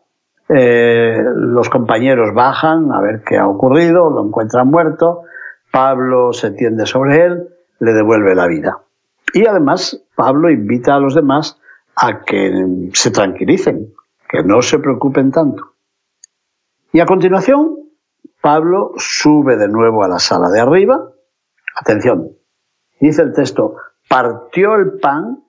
Eh, 0.48 1.22
los 1.34 1.68
compañeros 1.68 2.32
bajan 2.34 2.90
a 2.90 3.02
ver 3.02 3.22
qué 3.22 3.36
ha 3.36 3.46
ocurrido, 3.46 4.08
lo 4.08 4.26
encuentran 4.26 4.68
muerto. 4.68 5.24
Pablo 5.70 6.32
se 6.32 6.52
tiende 6.52 6.86
sobre 6.86 7.22
él, 7.22 7.48
le 7.80 7.92
devuelve 7.92 8.34
la 8.34 8.46
vida. 8.46 8.78
Y 9.34 9.46
además, 9.46 10.02
Pablo 10.16 10.50
invita 10.50 10.94
a 10.94 10.98
los 10.98 11.14
demás 11.14 11.59
a 11.96 12.22
que 12.22 12.90
se 12.92 13.10
tranquilicen, 13.10 13.94
que 14.28 14.42
no 14.42 14.62
se 14.62 14.78
preocupen 14.78 15.30
tanto. 15.30 15.74
Y 16.92 17.00
a 17.00 17.06
continuación, 17.06 17.76
Pablo 18.40 18.92
sube 18.96 19.56
de 19.56 19.68
nuevo 19.68 20.02
a 20.02 20.08
la 20.08 20.18
sala 20.18 20.48
de 20.50 20.60
arriba. 20.60 21.10
Atención, 21.76 22.30
dice 23.00 23.22
el 23.22 23.32
texto, 23.32 23.76
partió 24.08 24.76
el 24.76 24.98
pan 24.98 25.44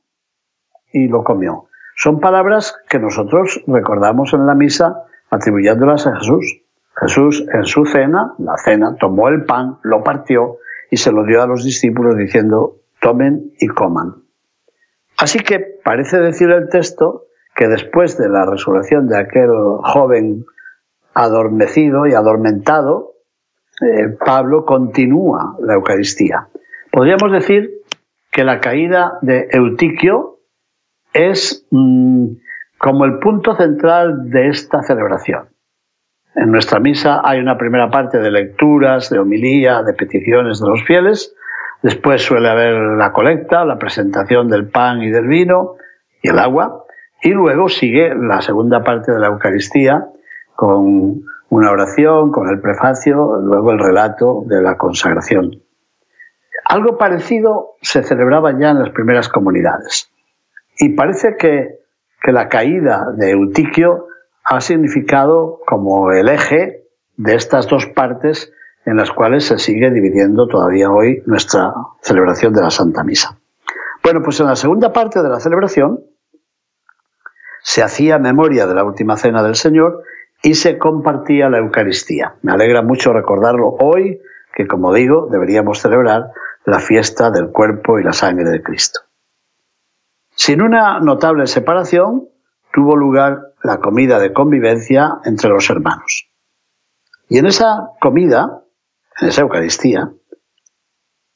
y 0.92 1.08
lo 1.08 1.24
comió. 1.24 1.68
Son 1.96 2.20
palabras 2.20 2.76
que 2.90 3.00
nosotros 3.00 3.62
recordamos 3.68 4.34
en 4.34 4.46
la 4.46 4.56
misa 4.56 5.04
atribuyéndolas 5.30 6.08
a 6.08 6.18
Jesús. 6.18 6.62
Jesús 6.96 7.46
en 7.54 7.66
su 7.66 7.86
cena, 7.86 8.34
la 8.38 8.58
cena, 8.58 8.96
tomó 9.00 9.30
el 9.30 9.46
pan, 9.46 9.78
lo 9.84 10.04
partió 10.04 10.58
y 10.90 10.98
se 10.98 11.12
lo 11.12 11.26
dio 11.26 11.42
a 11.42 11.48
los 11.48 11.64
discípulos 11.64 12.18
diciendo, 12.18 12.76
tomen 13.00 13.54
y 13.60 13.68
coman. 13.68 14.21
Así 15.22 15.38
que 15.38 15.60
parece 15.60 16.18
decir 16.18 16.50
el 16.50 16.68
texto 16.70 17.28
que 17.56 17.68
después 17.68 18.18
de 18.18 18.28
la 18.28 18.44
resurrección 18.44 19.08
de 19.08 19.20
aquel 19.20 19.52
joven 19.84 20.46
adormecido 21.14 22.08
y 22.08 22.16
adormentado, 22.16 23.12
eh, 23.82 24.18
Pablo 24.26 24.66
continúa 24.66 25.58
la 25.60 25.76
Eucaristía. 25.76 26.48
Podríamos 26.92 27.32
decir 27.32 27.70
que 28.32 28.44
la 28.44 28.60
caída 28.60 29.20
de 29.22 29.48
Eutiquio 29.52 30.40
es 31.14 31.68
mm, 31.70 32.26
como 32.80 33.06
el 33.06 33.20
punto 33.20 33.56
central 33.56 34.32
de 34.32 34.48
esta 34.48 34.82
celebración. 34.82 35.50
En 36.34 36.50
nuestra 36.50 36.80
misa 36.80 37.22
hay 37.24 37.40
una 37.40 37.60
primera 37.60 37.92
parte 37.92 38.18
de 38.18 38.32
lecturas, 38.32 39.12
de 39.12 39.20
homilía, 39.20 39.84
de 39.84 39.94
peticiones 39.94 40.60
de 40.60 40.68
los 40.68 40.84
fieles. 40.84 41.36
Después 41.82 42.22
suele 42.22 42.50
haber 42.50 42.76
la 42.98 43.12
colecta, 43.12 43.66
la 43.66 43.80
presentación 43.80 44.48
del 44.48 44.70
pan 44.70 45.02
y 45.02 45.10
del 45.10 45.28
vino 45.28 45.76
y 46.22 46.30
el 46.30 46.40
agua. 46.40 46.86
Y 47.22 47.30
luego 47.30 47.70
sigue 47.70 48.14
la 48.16 48.42
segunda 48.42 48.84
parte 48.84 49.12
de 49.12 49.20
la 49.20 49.28
Eucaristía, 49.28 50.08
con 50.56 51.24
una 51.50 51.72
oración, 51.72 52.32
con 52.32 52.50
el 52.50 52.62
prefacio, 52.62 53.38
luego 53.42 53.72
el 53.72 53.80
relato 53.80 54.44
de 54.46 54.62
la 54.62 54.78
consagración. 54.78 55.62
Algo 56.66 56.98
parecido 56.98 57.76
se 57.82 58.04
celebraba 58.04 58.58
ya 58.58 58.70
en 58.70 58.80
las 58.80 58.92
primeras 58.92 59.28
comunidades. 59.28 60.12
Y 60.78 60.90
parece 60.90 61.36
que, 61.38 61.80
que 62.22 62.32
la 62.32 62.48
caída 62.48 63.08
de 63.16 63.32
Eutiquio 63.32 64.08
ha 64.44 64.62
significado 64.62 65.60
como 65.66 66.12
el 66.12 66.30
eje 66.30 66.84
de 67.18 67.36
estas 67.36 67.68
dos 67.68 67.88
partes 67.88 68.52
en 68.86 68.98
las 68.98 69.12
cuales 69.12 69.46
se 69.46 69.58
sigue 69.58 69.92
dividiendo 69.92 70.48
todavía 70.48 70.90
hoy 70.90 71.22
nuestra 71.26 71.74
celebración 72.02 72.54
de 72.54 72.62
la 72.62 72.72
Santa 72.72 73.04
Misa. 73.04 73.38
Bueno, 74.04 74.22
pues 74.24 74.40
en 74.40 74.48
la 74.48 74.56
segunda 74.56 74.92
parte 74.92 75.22
de 75.22 75.30
la 75.30 75.40
celebración 75.40 76.02
se 77.62 77.84
hacía 77.84 78.18
memoria 78.18 78.66
de 78.66 78.74
la 78.74 78.84
última 78.84 79.18
cena 79.18 79.44
del 79.44 79.56
Señor 79.56 80.04
y 80.42 80.56
se 80.56 80.78
compartía 80.78 81.50
la 81.50 81.60
Eucaristía. 81.60 82.36
Me 82.42 82.52
alegra 82.52 82.82
mucho 82.82 83.14
recordarlo 83.14 83.76
hoy, 83.80 84.20
que 84.56 84.68
como 84.68 84.94
digo, 84.94 85.28
deberíamos 85.32 85.80
celebrar 85.80 86.32
la 86.66 86.80
fiesta 86.80 87.30
del 87.30 87.50
cuerpo 87.50 88.00
y 88.00 88.04
la 88.04 88.14
sangre 88.14 88.50
de 88.50 88.64
Cristo. 88.64 89.02
Sin 90.36 90.62
una 90.62 91.00
notable 91.00 91.46
separación, 91.46 92.28
tuvo 92.74 92.96
lugar 92.96 93.54
la 93.64 93.80
comida 93.80 94.20
de 94.20 94.34
convivencia 94.34 95.20
entre 95.26 95.50
los 95.50 95.70
hermanos. 95.70 96.30
Y 97.30 97.38
en 97.38 97.46
esa 97.46 97.92
comida, 98.00 98.64
en 99.20 99.28
esa 99.28 99.42
Eucaristía, 99.42 100.12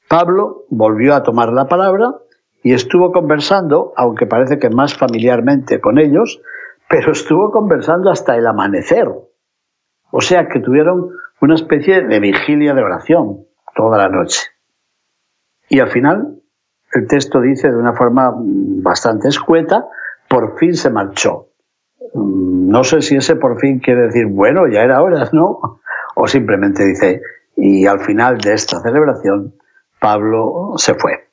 Pablo 0.08 0.64
volvió 0.70 1.14
a 1.14 1.22
tomar 1.22 1.52
la 1.52 1.66
palabra 1.66 2.14
y 2.62 2.72
estuvo 2.72 3.12
conversando, 3.12 3.92
aunque 3.96 4.26
parece 4.26 4.58
que 4.58 4.70
más 4.70 4.96
familiarmente 4.96 5.80
con 5.80 5.98
ellos, 5.98 6.40
pero 6.88 7.12
estuvo 7.12 7.50
conversando 7.50 8.10
hasta 8.10 8.36
el 8.36 8.46
amanecer. 8.46 9.08
O 10.10 10.20
sea 10.20 10.48
que 10.48 10.60
tuvieron 10.60 11.10
una 11.40 11.54
especie 11.54 12.02
de 12.02 12.20
vigilia 12.20 12.74
de 12.74 12.82
oración 12.82 13.46
toda 13.74 13.98
la 13.98 14.08
noche. 14.08 14.40
Y 15.68 15.80
al 15.80 15.90
final, 15.90 16.40
el 16.92 17.06
texto 17.06 17.40
dice 17.40 17.70
de 17.70 17.76
una 17.76 17.92
forma 17.92 18.32
bastante 18.36 19.28
escueta, 19.28 19.86
por 20.28 20.58
fin 20.58 20.74
se 20.74 20.90
marchó. 20.90 21.48
Mm, 22.14 22.70
no 22.70 22.84
sé 22.84 23.02
si 23.02 23.16
ese 23.16 23.36
por 23.36 23.60
fin 23.60 23.80
quiere 23.80 24.02
decir, 24.02 24.26
bueno, 24.26 24.66
ya 24.68 24.82
era 24.82 25.02
hora, 25.02 25.28
¿no? 25.32 25.80
O 26.14 26.26
simplemente 26.26 26.84
dice, 26.84 27.20
y 27.56 27.86
al 27.86 28.00
final 28.00 28.38
de 28.38 28.52
esta 28.52 28.80
celebración, 28.80 29.54
Pablo 29.98 30.74
se 30.76 30.94
fue. 30.94 31.30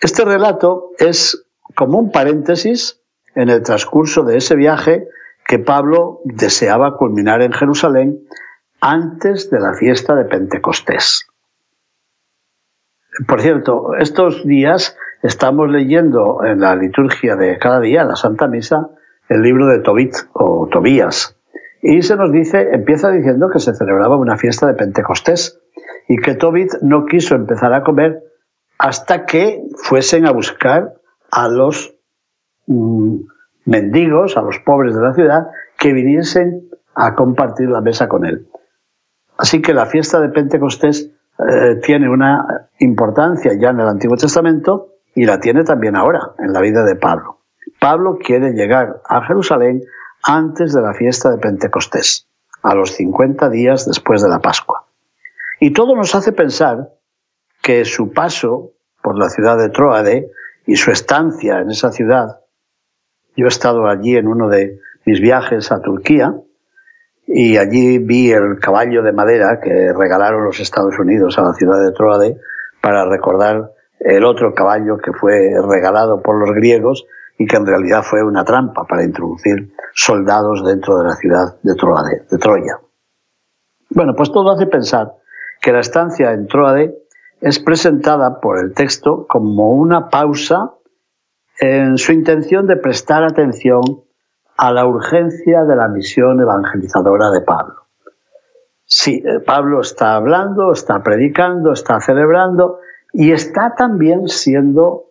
Este 0.00 0.24
relato 0.24 0.90
es 0.98 1.46
como 1.74 1.98
un 1.98 2.12
paréntesis 2.12 3.00
en 3.34 3.48
el 3.48 3.62
transcurso 3.62 4.22
de 4.22 4.36
ese 4.36 4.54
viaje 4.54 5.08
que 5.46 5.58
Pablo 5.58 6.20
deseaba 6.24 6.96
culminar 6.96 7.42
en 7.42 7.52
Jerusalén 7.52 8.20
antes 8.80 9.50
de 9.50 9.60
la 9.60 9.74
fiesta 9.74 10.14
de 10.14 10.24
Pentecostés. 10.24 11.26
Por 13.26 13.40
cierto, 13.40 13.94
estos 13.98 14.46
días 14.46 14.96
estamos 15.22 15.68
leyendo 15.68 16.44
en 16.44 16.60
la 16.60 16.76
liturgia 16.76 17.36
de 17.36 17.58
cada 17.58 17.80
día, 17.80 18.04
la 18.04 18.16
Santa 18.16 18.46
Misa, 18.46 18.90
el 19.28 19.42
libro 19.42 19.66
de 19.66 19.80
Tobit 19.80 20.14
o 20.32 20.68
Tobías. 20.70 21.36
Y 21.82 22.02
se 22.02 22.16
nos 22.16 22.30
dice, 22.30 22.70
empieza 22.72 23.10
diciendo 23.10 23.48
que 23.50 23.58
se 23.58 23.74
celebraba 23.74 24.16
una 24.16 24.36
fiesta 24.36 24.66
de 24.66 24.74
Pentecostés 24.74 25.60
y 26.08 26.18
que 26.18 26.34
Tobit 26.34 26.74
no 26.82 27.06
quiso 27.06 27.34
empezar 27.34 27.72
a 27.72 27.82
comer 27.82 28.22
hasta 28.78 29.24
que 29.24 29.62
fuesen 29.76 30.26
a 30.26 30.32
buscar 30.32 30.94
a 31.30 31.48
los 31.48 31.94
mm, 32.66 33.16
mendigos, 33.66 34.36
a 34.36 34.42
los 34.42 34.58
pobres 34.58 34.94
de 34.94 35.02
la 35.02 35.14
ciudad, 35.14 35.46
que 35.78 35.92
viniesen 35.92 36.68
a 36.94 37.14
compartir 37.14 37.68
la 37.68 37.80
mesa 37.80 38.08
con 38.08 38.26
él. 38.26 38.46
Así 39.38 39.62
que 39.62 39.72
la 39.72 39.86
fiesta 39.86 40.20
de 40.20 40.28
Pentecostés 40.28 41.10
eh, 41.38 41.76
tiene 41.82 42.10
una 42.10 42.68
importancia 42.78 43.52
ya 43.58 43.70
en 43.70 43.80
el 43.80 43.88
Antiguo 43.88 44.16
Testamento 44.16 44.88
y 45.14 45.24
la 45.24 45.40
tiene 45.40 45.64
también 45.64 45.96
ahora 45.96 46.32
en 46.38 46.52
la 46.52 46.60
vida 46.60 46.84
de 46.84 46.96
Pablo. 46.96 47.38
Pablo 47.80 48.18
quiere 48.22 48.52
llegar 48.52 49.00
a 49.08 49.22
Jerusalén 49.22 49.82
antes 50.22 50.72
de 50.72 50.82
la 50.82 50.94
fiesta 50.94 51.30
de 51.30 51.38
Pentecostés, 51.38 52.26
a 52.62 52.74
los 52.74 52.92
50 52.92 53.48
días 53.50 53.86
después 53.86 54.22
de 54.22 54.28
la 54.28 54.40
Pascua. 54.40 54.84
Y 55.60 55.72
todo 55.72 55.96
nos 55.96 56.14
hace 56.14 56.32
pensar 56.32 56.90
que 57.62 57.84
su 57.84 58.12
paso 58.12 58.72
por 59.02 59.18
la 59.18 59.28
ciudad 59.28 59.58
de 59.58 59.70
Troade 59.70 60.30
y 60.66 60.76
su 60.76 60.90
estancia 60.90 61.60
en 61.60 61.70
esa 61.70 61.92
ciudad, 61.92 62.40
yo 63.36 63.46
he 63.46 63.48
estado 63.48 63.88
allí 63.88 64.16
en 64.16 64.28
uno 64.28 64.48
de 64.48 64.80
mis 65.04 65.20
viajes 65.20 65.72
a 65.72 65.80
Turquía, 65.80 66.34
y 67.26 67.56
allí 67.56 67.98
vi 67.98 68.32
el 68.32 68.58
caballo 68.58 69.02
de 69.02 69.12
madera 69.12 69.60
que 69.60 69.92
regalaron 69.92 70.44
los 70.44 70.58
Estados 70.58 70.98
Unidos 70.98 71.38
a 71.38 71.42
la 71.42 71.54
ciudad 71.54 71.80
de 71.80 71.92
Troade 71.92 72.40
para 72.82 73.04
recordar 73.04 73.72
el 74.00 74.24
otro 74.24 74.54
caballo 74.54 74.98
que 74.98 75.12
fue 75.12 75.52
regalado 75.62 76.22
por 76.22 76.36
los 76.36 76.50
griegos 76.54 77.06
y 77.40 77.46
que 77.46 77.56
en 77.56 77.64
realidad 77.64 78.02
fue 78.02 78.22
una 78.22 78.44
trampa 78.44 78.84
para 78.84 79.02
introducir 79.02 79.72
soldados 79.94 80.62
dentro 80.62 80.98
de 80.98 81.04
la 81.04 81.16
ciudad 81.16 81.56
de, 81.62 81.74
Troade, 81.74 82.26
de 82.30 82.36
Troya. 82.36 82.78
Bueno, 83.88 84.14
pues 84.14 84.30
todo 84.30 84.52
hace 84.52 84.66
pensar 84.66 85.14
que 85.62 85.72
la 85.72 85.80
estancia 85.80 86.32
en 86.32 86.46
Troade 86.48 86.94
es 87.40 87.58
presentada 87.58 88.40
por 88.40 88.58
el 88.58 88.74
texto 88.74 89.26
como 89.26 89.70
una 89.70 90.10
pausa 90.10 90.74
en 91.58 91.96
su 91.96 92.12
intención 92.12 92.66
de 92.66 92.76
prestar 92.76 93.24
atención 93.24 93.80
a 94.58 94.70
la 94.70 94.84
urgencia 94.84 95.64
de 95.64 95.76
la 95.76 95.88
misión 95.88 96.42
evangelizadora 96.42 97.30
de 97.30 97.40
Pablo. 97.40 97.86
Sí, 98.84 99.22
eh, 99.24 99.40
Pablo 99.40 99.80
está 99.80 100.14
hablando, 100.14 100.72
está 100.72 101.02
predicando, 101.02 101.72
está 101.72 102.00
celebrando 102.00 102.80
y 103.14 103.32
está 103.32 103.74
también 103.74 104.28
siendo 104.28 105.09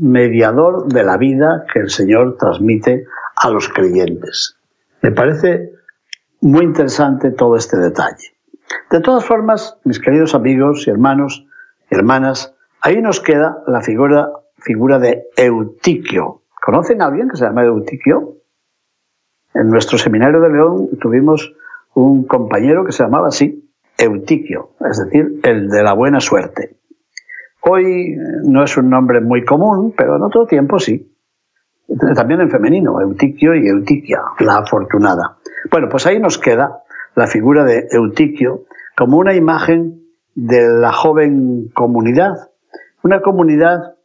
mediador 0.00 0.86
de 0.86 1.02
la 1.02 1.16
vida 1.16 1.64
que 1.72 1.80
el 1.80 1.90
Señor 1.90 2.36
transmite 2.38 3.04
a 3.36 3.50
los 3.50 3.68
creyentes. 3.68 4.56
Me 5.02 5.10
parece 5.10 5.72
muy 6.40 6.64
interesante 6.64 7.30
todo 7.30 7.56
este 7.56 7.76
detalle. 7.78 8.34
De 8.90 9.00
todas 9.00 9.24
formas, 9.24 9.78
mis 9.84 9.98
queridos 9.98 10.34
amigos 10.34 10.86
y 10.86 10.90
hermanos 10.90 11.46
hermanas, 11.90 12.54
ahí 12.80 13.00
nos 13.00 13.20
queda 13.20 13.62
la 13.66 13.80
figura, 13.80 14.30
figura 14.58 14.98
de 14.98 15.24
Eutiquio. 15.36 16.42
¿Conocen 16.62 17.02
a 17.02 17.06
alguien 17.06 17.28
que 17.28 17.36
se 17.36 17.44
llama 17.44 17.64
Eutiquio? 17.64 18.36
En 19.54 19.68
nuestro 19.68 19.98
seminario 19.98 20.40
de 20.40 20.50
León 20.50 20.90
tuvimos 21.00 21.54
un 21.94 22.24
compañero 22.24 22.84
que 22.84 22.92
se 22.92 23.02
llamaba 23.02 23.28
así, 23.28 23.70
Eutiquio, 23.96 24.70
es 24.88 24.98
decir, 24.98 25.40
el 25.42 25.68
de 25.68 25.82
la 25.82 25.94
buena 25.94 26.20
suerte. 26.20 26.77
Hoy 27.70 28.16
no 28.44 28.64
es 28.64 28.76
un 28.78 28.88
nombre 28.88 29.20
muy 29.20 29.44
común, 29.44 29.92
pero 29.96 30.16
en 30.16 30.22
otro 30.22 30.46
tiempo 30.46 30.78
sí. 30.78 31.14
También 32.14 32.40
en 32.40 32.50
femenino, 32.50 33.00
Eutiquio 33.00 33.54
y 33.54 33.68
Eutiquia, 33.68 34.20
la 34.40 34.58
afortunada. 34.58 35.36
Bueno, 35.70 35.88
pues 35.90 36.06
ahí 36.06 36.18
nos 36.18 36.38
queda 36.38 36.82
la 37.14 37.26
figura 37.26 37.64
de 37.64 37.88
Eutiquio 37.90 38.64
como 38.96 39.18
una 39.18 39.34
imagen 39.34 40.02
de 40.34 40.68
la 40.68 40.92
joven 40.92 41.68
comunidad. 41.74 42.50
Una 43.02 43.20
comunidad 43.20 43.96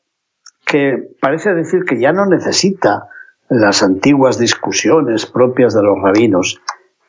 que 0.65 1.11
parece 1.21 1.53
decir 1.53 1.83
que 1.85 1.99
ya 1.99 2.11
no 2.11 2.25
necesita 2.25 3.09
las 3.49 3.83
antiguas 3.83 4.37
discusiones 4.39 5.25
propias 5.25 5.73
de 5.73 5.83
los 5.83 6.01
rabinos, 6.01 6.61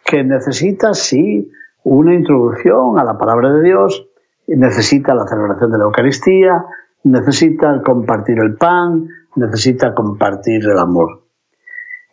que 0.05 0.23
necesita, 0.23 0.93
sí, 0.95 1.51
una 1.83 2.15
introducción 2.15 2.99
a 2.99 3.05
la 3.05 3.17
palabra 3.17 3.53
de 3.53 3.63
Dios, 3.63 4.07
necesita 4.47 5.15
la 5.15 5.27
celebración 5.27 5.71
de 5.71 5.79
la 5.79 5.85
Eucaristía, 5.85 6.65
necesita 7.05 7.83
compartir 7.83 8.39
el 8.39 8.57
pan, 8.57 9.09
necesita 9.37 9.95
compartir 9.95 10.65
el 10.65 10.79
amor. 10.79 11.25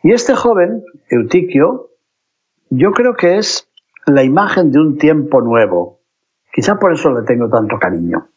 Y 0.04 0.12
este 0.14 0.36
joven, 0.36 0.84
Eutiquio, 1.10 1.90
yo 2.70 2.92
creo 2.92 3.16
que 3.16 3.38
es 3.38 3.70
la 4.06 4.24
imagen 4.24 4.72
de 4.72 4.80
un 4.80 4.98
tiempo 4.98 5.42
nuevo. 5.42 6.00
Quizá 6.52 6.80
por 6.80 6.94
eso 6.94 7.12
le 7.14 7.24
tengo 7.24 7.50
tanto 7.50 7.78
cariño. 7.78 8.28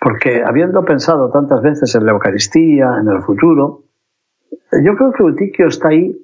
Porque 0.00 0.42
habiendo 0.44 0.84
pensado 0.84 1.30
tantas 1.30 1.60
veces 1.60 1.94
en 1.94 2.06
la 2.06 2.12
Eucaristía, 2.12 2.98
en 3.00 3.08
el 3.08 3.22
futuro, 3.22 3.84
yo 4.82 4.96
creo 4.96 5.12
que 5.12 5.22
Eutiquio 5.22 5.66
está 5.66 5.88
ahí 5.88 6.16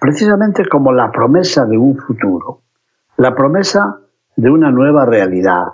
precisamente 0.00 0.66
como 0.68 0.92
la 0.92 1.12
promesa 1.12 1.64
de 1.66 1.78
un 1.78 1.96
futuro, 1.96 2.62
la 3.16 3.34
promesa 3.34 4.00
de 4.36 4.50
una 4.50 4.70
nueva 4.70 5.04
realidad, 5.06 5.66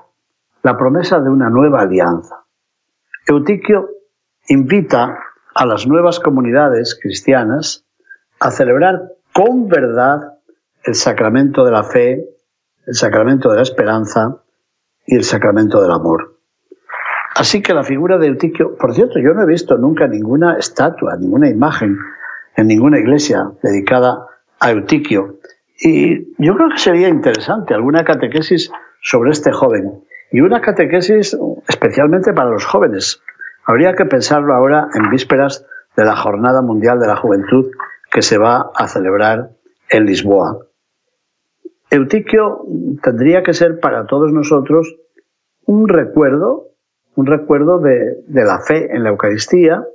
la 0.66 0.76
promesa 0.76 1.20
de 1.20 1.30
una 1.30 1.48
nueva 1.48 1.82
alianza. 1.82 2.44
Eutiquio 3.24 3.88
invita 4.48 5.16
a 5.54 5.64
las 5.64 5.86
nuevas 5.86 6.18
comunidades 6.18 6.98
cristianas 7.00 7.86
a 8.40 8.50
celebrar 8.50 9.00
con 9.32 9.68
verdad 9.68 10.40
el 10.82 10.96
sacramento 10.96 11.64
de 11.64 11.70
la 11.70 11.84
fe, 11.84 12.28
el 12.84 12.94
sacramento 12.96 13.48
de 13.48 13.56
la 13.58 13.62
esperanza 13.62 14.42
y 15.06 15.14
el 15.14 15.22
sacramento 15.22 15.80
del 15.80 15.92
amor. 15.92 16.40
Así 17.36 17.62
que 17.62 17.72
la 17.72 17.84
figura 17.84 18.18
de 18.18 18.26
Eutiquio, 18.26 18.76
por 18.76 18.92
cierto, 18.92 19.20
yo 19.20 19.34
no 19.34 19.42
he 19.42 19.46
visto 19.46 19.78
nunca 19.78 20.08
ninguna 20.08 20.56
estatua, 20.58 21.14
ninguna 21.16 21.48
imagen 21.48 21.96
en 22.56 22.66
ninguna 22.66 22.98
iglesia 22.98 23.52
dedicada 23.62 24.26
a 24.58 24.72
Eutiquio. 24.72 25.38
Y 25.78 26.34
yo 26.44 26.56
creo 26.56 26.70
que 26.70 26.78
sería 26.78 27.08
interesante 27.08 27.72
alguna 27.72 28.02
catequesis 28.02 28.72
sobre 29.00 29.30
este 29.30 29.52
joven 29.52 30.05
y 30.36 30.42
una 30.42 30.60
catequesis 30.60 31.34
especialmente 31.66 32.34
para 32.34 32.50
los 32.50 32.66
jóvenes. 32.66 33.22
Habría 33.64 33.94
que 33.94 34.04
pensarlo 34.04 34.52
ahora 34.52 34.88
en 34.94 35.08
vísperas 35.08 35.64
de 35.96 36.04
la 36.04 36.14
Jornada 36.14 36.60
Mundial 36.60 37.00
de 37.00 37.06
la 37.06 37.16
Juventud 37.16 37.70
que 38.10 38.20
se 38.20 38.36
va 38.36 38.70
a 38.74 38.86
celebrar 38.86 39.52
en 39.88 40.04
Lisboa. 40.04 40.58
Eutiquio 41.88 42.66
tendría 43.02 43.42
que 43.42 43.54
ser 43.54 43.80
para 43.80 44.04
todos 44.04 44.30
nosotros 44.30 44.96
un 45.64 45.88
recuerdo 45.88 46.66
un 47.14 47.24
recuerdo 47.24 47.78
de, 47.78 48.22
la 48.28 48.60
fe 48.60 48.94
en 48.94 49.04
la 49.04 49.08
Eucaristía, 49.08 49.86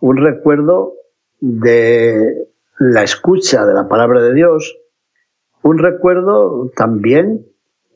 un 0.00 0.16
recuerdo 0.16 0.94
de 1.40 2.48
la 2.78 3.02
escucha 3.02 3.66
de 3.66 3.74
la 3.74 3.86
palabra 3.86 4.22
de 4.22 4.32
Dios, 4.32 4.78
un 5.62 5.76
recuerdo 5.76 6.70
también 6.74 7.49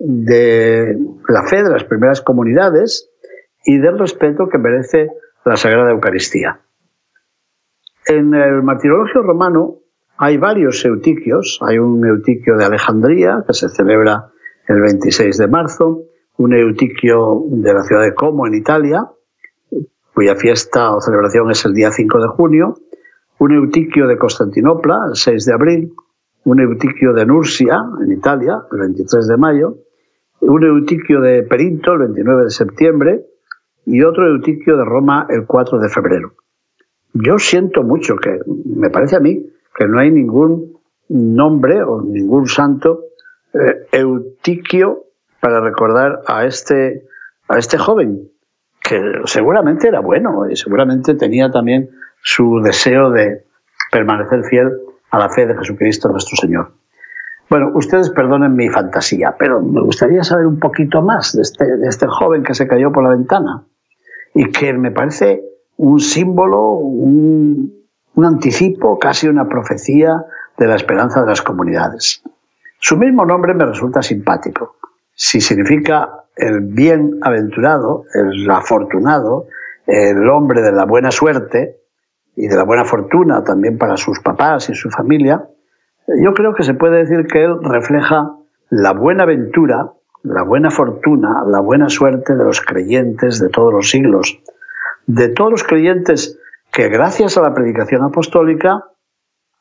de 0.06 0.98
la 1.28 1.44
fe 1.44 1.62
de 1.62 1.70
las 1.70 1.84
primeras 1.84 2.20
comunidades 2.20 3.10
y 3.64 3.78
del 3.78 3.98
respeto 3.98 4.48
que 4.48 4.58
merece 4.58 5.08
la 5.44 5.56
Sagrada 5.56 5.90
Eucaristía. 5.90 6.60
En 8.06 8.34
el 8.34 8.62
martirologio 8.62 9.22
romano 9.22 9.78
hay 10.18 10.36
varios 10.36 10.84
eutiquios. 10.84 11.58
Hay 11.62 11.78
un 11.78 12.06
eutiquio 12.06 12.56
de 12.56 12.66
Alejandría 12.66 13.44
que 13.46 13.54
se 13.54 13.70
celebra 13.70 14.30
el 14.68 14.80
26 14.80 15.38
de 15.38 15.48
marzo, 15.48 16.02
un 16.36 16.54
eutiquio 16.54 17.44
de 17.46 17.72
la 17.72 17.82
ciudad 17.84 18.02
de 18.02 18.14
Como 18.14 18.46
en 18.46 18.54
Italia, 18.54 19.08
cuya 20.14 20.36
fiesta 20.36 20.94
o 20.94 21.00
celebración 21.00 21.50
es 21.50 21.64
el 21.64 21.72
día 21.72 21.90
5 21.90 22.20
de 22.20 22.28
junio, 22.28 22.74
un 23.38 23.52
eutiquio 23.52 24.06
de 24.06 24.18
Constantinopla 24.18 24.98
el 25.08 25.16
6 25.16 25.44
de 25.46 25.52
abril, 25.52 25.94
un 26.44 26.60
eutiquio 26.60 27.14
de 27.14 27.24
Nursia 27.24 27.82
en 28.02 28.12
Italia 28.12 28.62
el 28.70 28.78
23 28.78 29.26
de 29.26 29.36
mayo, 29.36 29.78
un 30.46 30.64
eutiquio 30.64 31.20
de 31.20 31.42
Perinto 31.42 31.92
el 31.92 31.98
29 32.00 32.44
de 32.44 32.50
septiembre 32.50 33.24
y 33.86 34.02
otro 34.02 34.28
eutiquio 34.28 34.76
de 34.76 34.84
Roma 34.84 35.26
el 35.28 35.46
4 35.46 35.78
de 35.78 35.88
febrero. 35.88 36.34
Yo 37.12 37.38
siento 37.38 37.82
mucho 37.82 38.16
que, 38.16 38.40
me 38.64 38.90
parece 38.90 39.16
a 39.16 39.20
mí, 39.20 39.46
que 39.74 39.86
no 39.86 40.00
hay 40.00 40.10
ningún 40.10 40.78
nombre 41.08 41.82
o 41.82 42.02
ningún 42.02 42.48
santo 42.48 43.04
eh, 43.52 43.86
eutiquio 43.92 45.04
para 45.40 45.60
recordar 45.60 46.22
a 46.26 46.44
este, 46.44 47.04
a 47.48 47.58
este 47.58 47.78
joven, 47.78 48.30
que 48.82 49.00
seguramente 49.26 49.88
era 49.88 50.00
bueno 50.00 50.50
y 50.50 50.56
seguramente 50.56 51.14
tenía 51.14 51.50
también 51.50 51.90
su 52.22 52.60
deseo 52.62 53.10
de 53.10 53.44
permanecer 53.92 54.44
fiel 54.44 54.72
a 55.10 55.18
la 55.18 55.28
fe 55.28 55.46
de 55.46 55.56
Jesucristo 55.56 56.08
nuestro 56.08 56.36
Señor. 56.36 56.72
Bueno, 57.54 57.70
ustedes 57.74 58.10
perdonen 58.10 58.56
mi 58.56 58.68
fantasía, 58.68 59.36
pero 59.38 59.62
me 59.62 59.80
gustaría 59.80 60.24
saber 60.24 60.44
un 60.44 60.58
poquito 60.58 61.02
más 61.02 61.36
de 61.36 61.42
este, 61.42 61.64
de 61.76 61.86
este 61.86 62.08
joven 62.08 62.42
que 62.42 62.52
se 62.52 62.66
cayó 62.66 62.90
por 62.90 63.04
la 63.04 63.10
ventana 63.10 63.62
y 64.34 64.50
que 64.50 64.72
me 64.72 64.90
parece 64.90 65.40
un 65.76 66.00
símbolo, 66.00 66.72
un, 66.72 67.72
un 68.16 68.24
anticipo, 68.24 68.98
casi 68.98 69.28
una 69.28 69.48
profecía 69.48 70.24
de 70.58 70.66
la 70.66 70.74
esperanza 70.74 71.20
de 71.20 71.28
las 71.28 71.42
comunidades. 71.42 72.24
Su 72.80 72.96
mismo 72.96 73.24
nombre 73.24 73.54
me 73.54 73.66
resulta 73.66 74.02
simpático. 74.02 74.74
Si 75.14 75.40
significa 75.40 76.24
el 76.34 76.58
bienaventurado, 76.58 78.02
el 78.14 78.50
afortunado, 78.50 79.46
el 79.86 80.28
hombre 80.28 80.60
de 80.60 80.72
la 80.72 80.86
buena 80.86 81.12
suerte 81.12 81.82
y 82.34 82.48
de 82.48 82.56
la 82.56 82.64
buena 82.64 82.84
fortuna 82.84 83.44
también 83.44 83.78
para 83.78 83.96
sus 83.96 84.18
papás 84.18 84.70
y 84.70 84.74
su 84.74 84.90
familia, 84.90 85.46
yo 86.06 86.34
creo 86.34 86.54
que 86.54 86.62
se 86.62 86.74
puede 86.74 86.98
decir 86.98 87.26
que 87.26 87.44
él 87.44 87.56
refleja 87.62 88.36
la 88.70 88.92
buena 88.92 89.24
ventura, 89.24 89.92
la 90.22 90.42
buena 90.42 90.70
fortuna, 90.70 91.44
la 91.46 91.60
buena 91.60 91.88
suerte 91.88 92.34
de 92.34 92.44
los 92.44 92.60
creyentes 92.60 93.38
de 93.38 93.48
todos 93.48 93.72
los 93.72 93.90
siglos, 93.90 94.40
de 95.06 95.28
todos 95.28 95.50
los 95.50 95.64
creyentes 95.64 96.38
que 96.72 96.88
gracias 96.88 97.36
a 97.36 97.42
la 97.42 97.54
predicación 97.54 98.02
apostólica 98.02 98.84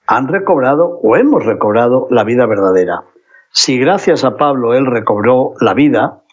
han 0.08 0.27
recobrado 0.27 0.99
o 1.01 1.15
hemos 1.15 1.45
recobrado 1.45 2.08
la 2.10 2.23
vida 2.23 2.45
verdadera. 2.45 3.03
Si 3.51 3.77
gracias 3.77 4.23
a 4.23 4.36
Pablo 4.36 4.73
él 4.73 4.86
recobró 4.86 5.53
la 5.62 5.73
vida 5.73 6.23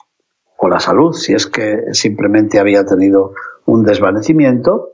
o 0.57 0.69
la 0.69 0.81
salud, 0.81 1.13
si 1.13 1.35
es 1.35 1.47
que 1.47 1.93
simplemente 1.93 2.59
había 2.59 2.85
tenido 2.85 3.35
un 3.67 3.85
desvanecimiento, 3.85 4.91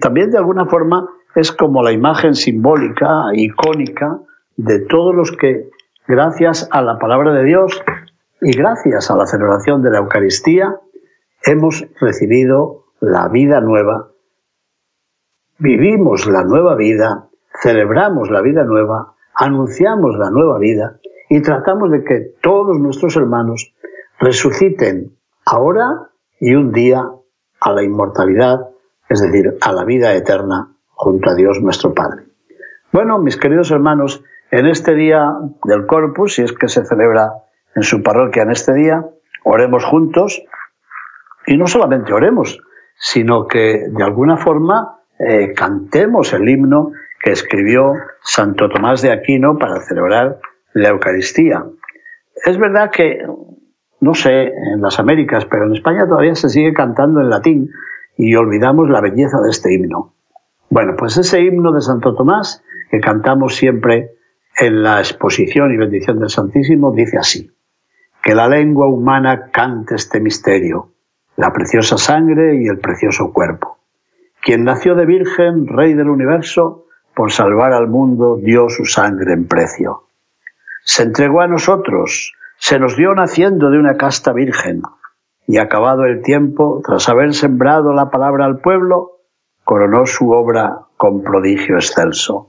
también 0.00 0.30
de 0.30 0.38
alguna 0.38 0.66
forma 0.66 1.08
es 1.34 1.52
como 1.52 1.82
la 1.82 1.92
imagen 1.92 2.34
simbólica, 2.34 3.26
icónica, 3.34 4.20
de 4.58 4.80
todos 4.80 5.14
los 5.14 5.32
que, 5.32 5.70
gracias 6.06 6.68
a 6.72 6.82
la 6.82 6.98
palabra 6.98 7.32
de 7.32 7.44
Dios 7.44 7.80
y 8.40 8.50
gracias 8.50 9.08
a 9.10 9.16
la 9.16 9.24
celebración 9.24 9.82
de 9.82 9.90
la 9.90 9.98
Eucaristía, 9.98 10.76
hemos 11.44 11.86
recibido 12.00 12.86
la 13.00 13.28
vida 13.28 13.60
nueva, 13.60 14.08
vivimos 15.58 16.26
la 16.26 16.42
nueva 16.42 16.74
vida, 16.74 17.28
celebramos 17.62 18.30
la 18.30 18.42
vida 18.42 18.64
nueva, 18.64 19.14
anunciamos 19.32 20.18
la 20.18 20.30
nueva 20.30 20.58
vida 20.58 20.98
y 21.30 21.40
tratamos 21.40 21.92
de 21.92 22.02
que 22.02 22.32
todos 22.42 22.80
nuestros 22.80 23.14
hermanos 23.16 23.72
resuciten 24.18 25.16
ahora 25.46 26.10
y 26.40 26.56
un 26.56 26.72
día 26.72 27.08
a 27.60 27.72
la 27.72 27.84
inmortalidad, 27.84 28.70
es 29.08 29.22
decir, 29.22 29.56
a 29.60 29.72
la 29.72 29.84
vida 29.84 30.14
eterna 30.14 30.74
junto 30.88 31.30
a 31.30 31.34
Dios 31.34 31.60
nuestro 31.62 31.94
Padre. 31.94 32.24
Bueno, 32.90 33.18
mis 33.18 33.36
queridos 33.36 33.70
hermanos, 33.70 34.24
en 34.50 34.66
este 34.66 34.94
día 34.94 35.30
del 35.64 35.86
Corpus, 35.86 36.34
si 36.34 36.42
es 36.42 36.52
que 36.52 36.68
se 36.68 36.84
celebra 36.84 37.32
en 37.74 37.82
su 37.82 38.02
parroquia 38.02 38.42
en 38.42 38.50
este 38.50 38.72
día, 38.74 39.04
oremos 39.44 39.84
juntos 39.84 40.42
y 41.46 41.56
no 41.56 41.66
solamente 41.66 42.12
oremos, 42.12 42.60
sino 42.96 43.46
que 43.46 43.84
de 43.88 44.02
alguna 44.02 44.36
forma 44.36 45.00
eh, 45.18 45.52
cantemos 45.54 46.32
el 46.32 46.48
himno 46.48 46.92
que 47.22 47.32
escribió 47.32 47.92
Santo 48.22 48.68
Tomás 48.68 49.02
de 49.02 49.12
Aquino 49.12 49.58
para 49.58 49.80
celebrar 49.80 50.38
la 50.72 50.90
Eucaristía. 50.90 51.64
Es 52.44 52.58
verdad 52.58 52.90
que, 52.90 53.26
no 54.00 54.14
sé, 54.14 54.48
en 54.48 54.80
las 54.80 54.98
Américas, 54.98 55.44
pero 55.44 55.66
en 55.66 55.74
España 55.74 56.06
todavía 56.06 56.34
se 56.34 56.48
sigue 56.48 56.72
cantando 56.72 57.20
en 57.20 57.30
latín 57.30 57.70
y 58.16 58.34
olvidamos 58.34 58.88
la 58.88 59.00
belleza 59.00 59.40
de 59.40 59.50
este 59.50 59.74
himno. 59.74 60.14
Bueno, 60.70 60.94
pues 60.96 61.16
ese 61.16 61.40
himno 61.40 61.72
de 61.72 61.80
Santo 61.80 62.14
Tomás 62.14 62.62
que 62.90 63.00
cantamos 63.00 63.56
siempre 63.56 64.17
en 64.58 64.82
la 64.82 64.98
exposición 64.98 65.72
y 65.72 65.76
bendición 65.76 66.18
del 66.18 66.30
Santísimo 66.30 66.92
dice 66.92 67.16
así, 67.16 67.50
que 68.22 68.34
la 68.34 68.48
lengua 68.48 68.88
humana 68.88 69.50
cante 69.52 69.94
este 69.94 70.20
misterio, 70.20 70.92
la 71.36 71.52
preciosa 71.52 71.96
sangre 71.96 72.60
y 72.60 72.66
el 72.66 72.78
precioso 72.78 73.32
cuerpo. 73.32 73.78
Quien 74.42 74.64
nació 74.64 74.96
de 74.96 75.06
virgen, 75.06 75.68
rey 75.68 75.94
del 75.94 76.08
universo, 76.08 76.86
por 77.14 77.30
salvar 77.30 77.72
al 77.72 77.88
mundo 77.88 78.36
dio 78.36 78.68
su 78.68 78.84
sangre 78.84 79.32
en 79.32 79.46
precio. 79.46 80.04
Se 80.82 81.04
entregó 81.04 81.40
a 81.40 81.46
nosotros, 81.46 82.34
se 82.58 82.78
nos 82.78 82.96
dio 82.96 83.14
naciendo 83.14 83.70
de 83.70 83.78
una 83.78 83.96
casta 83.96 84.32
virgen, 84.32 84.82
y 85.46 85.58
acabado 85.58 86.04
el 86.04 86.22
tiempo, 86.22 86.82
tras 86.84 87.08
haber 87.08 87.32
sembrado 87.34 87.92
la 87.92 88.10
palabra 88.10 88.44
al 88.44 88.60
pueblo, 88.60 89.20
coronó 89.62 90.04
su 90.06 90.30
obra 90.30 90.86
con 90.96 91.22
prodigio 91.22 91.76
excelso. 91.76 92.47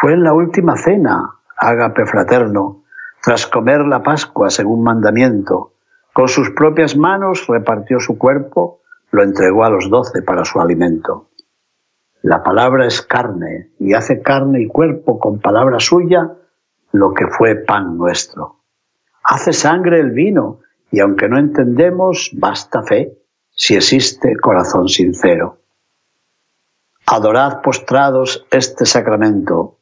Fue 0.00 0.12
en 0.12 0.22
la 0.22 0.32
última 0.32 0.76
cena, 0.76 1.40
ágape 1.56 2.06
fraterno, 2.06 2.84
tras 3.20 3.46
comer 3.46 3.80
la 3.80 4.02
Pascua 4.02 4.48
según 4.48 4.84
mandamiento, 4.84 5.72
con 6.12 6.28
sus 6.28 6.50
propias 6.50 6.96
manos 6.96 7.46
repartió 7.48 7.98
su 7.98 8.16
cuerpo, 8.16 8.80
lo 9.10 9.22
entregó 9.22 9.64
a 9.64 9.70
los 9.70 9.90
doce 9.90 10.22
para 10.22 10.44
su 10.44 10.60
alimento. 10.60 11.30
La 12.22 12.42
palabra 12.42 12.86
es 12.86 13.02
carne 13.02 13.70
y 13.78 13.94
hace 13.94 14.22
carne 14.22 14.62
y 14.62 14.68
cuerpo 14.68 15.18
con 15.18 15.40
palabra 15.40 15.80
suya 15.80 16.32
lo 16.92 17.12
que 17.14 17.26
fue 17.26 17.56
pan 17.56 17.96
nuestro. 17.96 18.56
Hace 19.22 19.52
sangre 19.52 20.00
el 20.00 20.10
vino 20.10 20.60
y 20.90 21.00
aunque 21.00 21.28
no 21.28 21.38
entendemos, 21.38 22.30
basta 22.34 22.82
fe 22.82 23.18
si 23.50 23.74
existe 23.74 24.36
corazón 24.36 24.88
sincero. 24.88 25.58
Adorad 27.06 27.62
postrados 27.62 28.46
este 28.50 28.86
sacramento. 28.86 29.77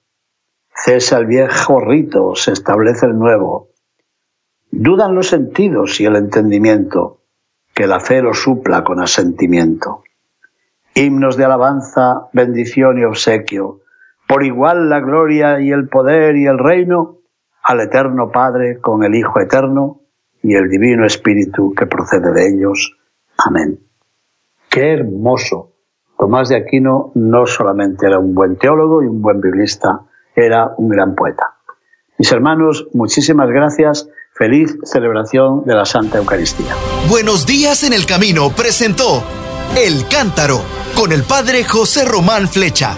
Cesa 0.77 1.19
el 1.19 1.27
viejo 1.27 1.81
rito, 1.81 2.35
se 2.35 2.53
establece 2.53 3.07
el 3.07 3.19
nuevo. 3.19 3.71
Dudan 4.71 5.15
los 5.15 5.29
sentidos 5.29 6.01
y 6.01 6.05
el 6.05 6.17
entendimiento, 6.17 7.23
que 7.75 7.87
la 7.87 8.01
fe 8.01 8.23
lo 8.23 8.35
supla 8.35 8.85
con 8.85 9.01
asentimiento 9.01 10.03
himnos 10.97 11.37
de 11.37 11.45
alabanza, 11.45 12.29
bendición 12.33 12.99
y 12.99 13.05
obsequio, 13.05 13.81
por 14.27 14.43
igual 14.45 14.89
la 14.89 15.01
gloria 15.01 15.61
y 15.61 15.71
el 15.71 15.89
poder 15.89 16.37
y 16.37 16.47
el 16.47 16.59
reino 16.59 17.19
al 17.63 17.81
eterno 17.81 18.31
Padre 18.33 18.81
con 18.81 19.05
el 19.05 19.15
Hijo 19.15 19.39
eterno 19.39 20.01
y 20.43 20.55
el 20.55 20.71
Divino 20.71 21.05
Espíritu 21.05 21.75
que 21.75 21.87
procede 21.87 22.33
de 22.33 22.49
ellos. 22.49 22.97
Amén. 23.37 23.79
Qué 24.71 24.95
hermoso. 24.95 25.73
Tomás 26.19 26.49
de 26.49 26.57
Aquino 26.57 27.13
no 27.15 27.45
solamente 27.45 28.07
era 28.07 28.19
un 28.19 28.35
buen 28.35 28.57
teólogo 28.57 29.03
y 29.03 29.07
un 29.07 29.21
buen 29.21 29.43
biblista, 29.43 30.01
era 30.37 30.75
un 30.77 30.89
gran 30.89 31.15
poeta. 31.15 31.55
Mis 32.19 32.31
hermanos, 32.31 32.87
muchísimas 32.93 33.49
gracias. 33.49 34.09
Feliz 34.33 34.77
celebración 34.85 35.65
de 35.65 35.75
la 35.75 35.87
Santa 35.87 36.19
Eucaristía. 36.19 36.75
Buenos 37.09 37.47
días 37.47 37.83
en 37.85 37.95
el 37.95 38.05
camino 38.05 38.51
presentó 38.51 39.25
El 39.77 40.07
Cántaro 40.09 40.61
con 40.95 41.11
el 41.13 41.23
padre 41.23 41.65
José 41.65 42.05
Román 42.05 42.49
Flecha. 42.49 42.97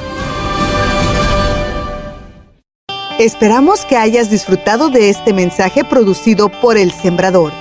Esperamos 3.20 3.84
que 3.84 3.96
hayas 3.96 4.30
disfrutado 4.30 4.90
de 4.90 5.10
este 5.10 5.32
mensaje 5.32 5.84
producido 5.84 6.48
por 6.48 6.76
El 6.76 6.92
Sembrador. 6.92 7.52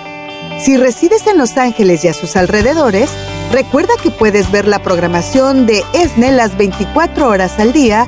Si 0.60 0.78
resides 0.78 1.26
en 1.28 1.38
Los 1.38 1.58
Ángeles 1.58 2.04
y 2.04 2.08
a 2.08 2.14
sus 2.14 2.36
alrededores, 2.36 3.12
recuerda 3.52 3.94
que 4.02 4.12
puedes 4.12 4.52
ver 4.52 4.68
la 4.68 4.80
programación 4.80 5.66
de 5.66 5.84
ESNE 5.94 6.32
las 6.32 6.58
24 6.58 7.28
horas 7.28 7.60
al 7.60 7.74
día 7.74 8.08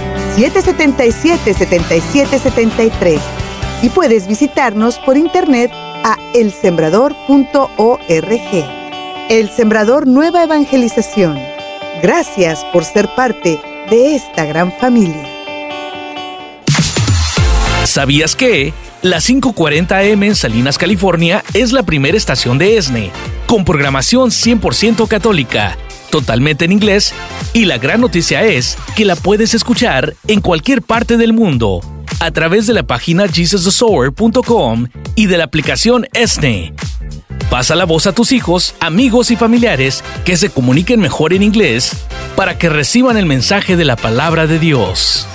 773-777-7773 0.37 3.19
y 3.81 3.89
puedes 3.89 4.27
visitarnos 4.27 4.99
por 4.99 5.17
internet 5.17 5.71
a 5.73 6.17
elsembrador.org. 6.33 8.01
El 9.29 9.49
Sembrador 9.49 10.07
Nueva 10.07 10.43
Evangelización. 10.43 11.37
Gracias 12.01 12.65
por 12.73 12.83
ser 12.83 13.07
parte 13.15 13.61
de 13.89 14.15
esta 14.15 14.45
gran 14.45 14.71
familia. 14.71 15.27
¿Sabías 17.85 18.35
que? 18.35 18.73
La 19.01 19.17
540M 19.17 20.27
en 20.27 20.35
Salinas, 20.35 20.77
California 20.77 21.43
es 21.53 21.71
la 21.71 21.81
primera 21.81 22.15
estación 22.15 22.59
de 22.59 22.77
ESNE, 22.77 23.09
con 23.47 23.65
programación 23.65 24.29
100% 24.29 25.07
católica, 25.07 25.75
totalmente 26.11 26.65
en 26.65 26.71
inglés, 26.71 27.13
y 27.53 27.65
la 27.65 27.77
gran 27.77 28.01
noticia 28.01 28.43
es 28.45 28.77
que 28.95 29.05
la 29.05 29.15
puedes 29.15 29.53
escuchar 29.53 30.15
en 30.27 30.41
cualquier 30.41 30.81
parte 30.81 31.17
del 31.17 31.33
mundo, 31.33 31.81
a 32.19 32.31
través 32.31 32.67
de 32.67 32.73
la 32.73 32.83
página 32.83 33.27
jesusthesower.com 33.27 34.87
y 35.15 35.25
de 35.25 35.37
la 35.37 35.45
aplicación 35.45 36.07
ESNE. 36.13 36.73
Pasa 37.49 37.75
la 37.75 37.85
voz 37.85 38.07
a 38.07 38.13
tus 38.13 38.31
hijos, 38.31 38.75
amigos 38.79 39.31
y 39.31 39.35
familiares 39.35 40.03
que 40.23 40.37
se 40.37 40.49
comuniquen 40.49 41.01
mejor 41.01 41.33
en 41.33 41.43
inglés 41.43 41.91
para 42.37 42.57
que 42.57 42.69
reciban 42.69 43.17
el 43.17 43.25
mensaje 43.25 43.75
de 43.75 43.83
la 43.83 43.97
palabra 43.97 44.47
de 44.47 44.57
Dios. 44.57 45.27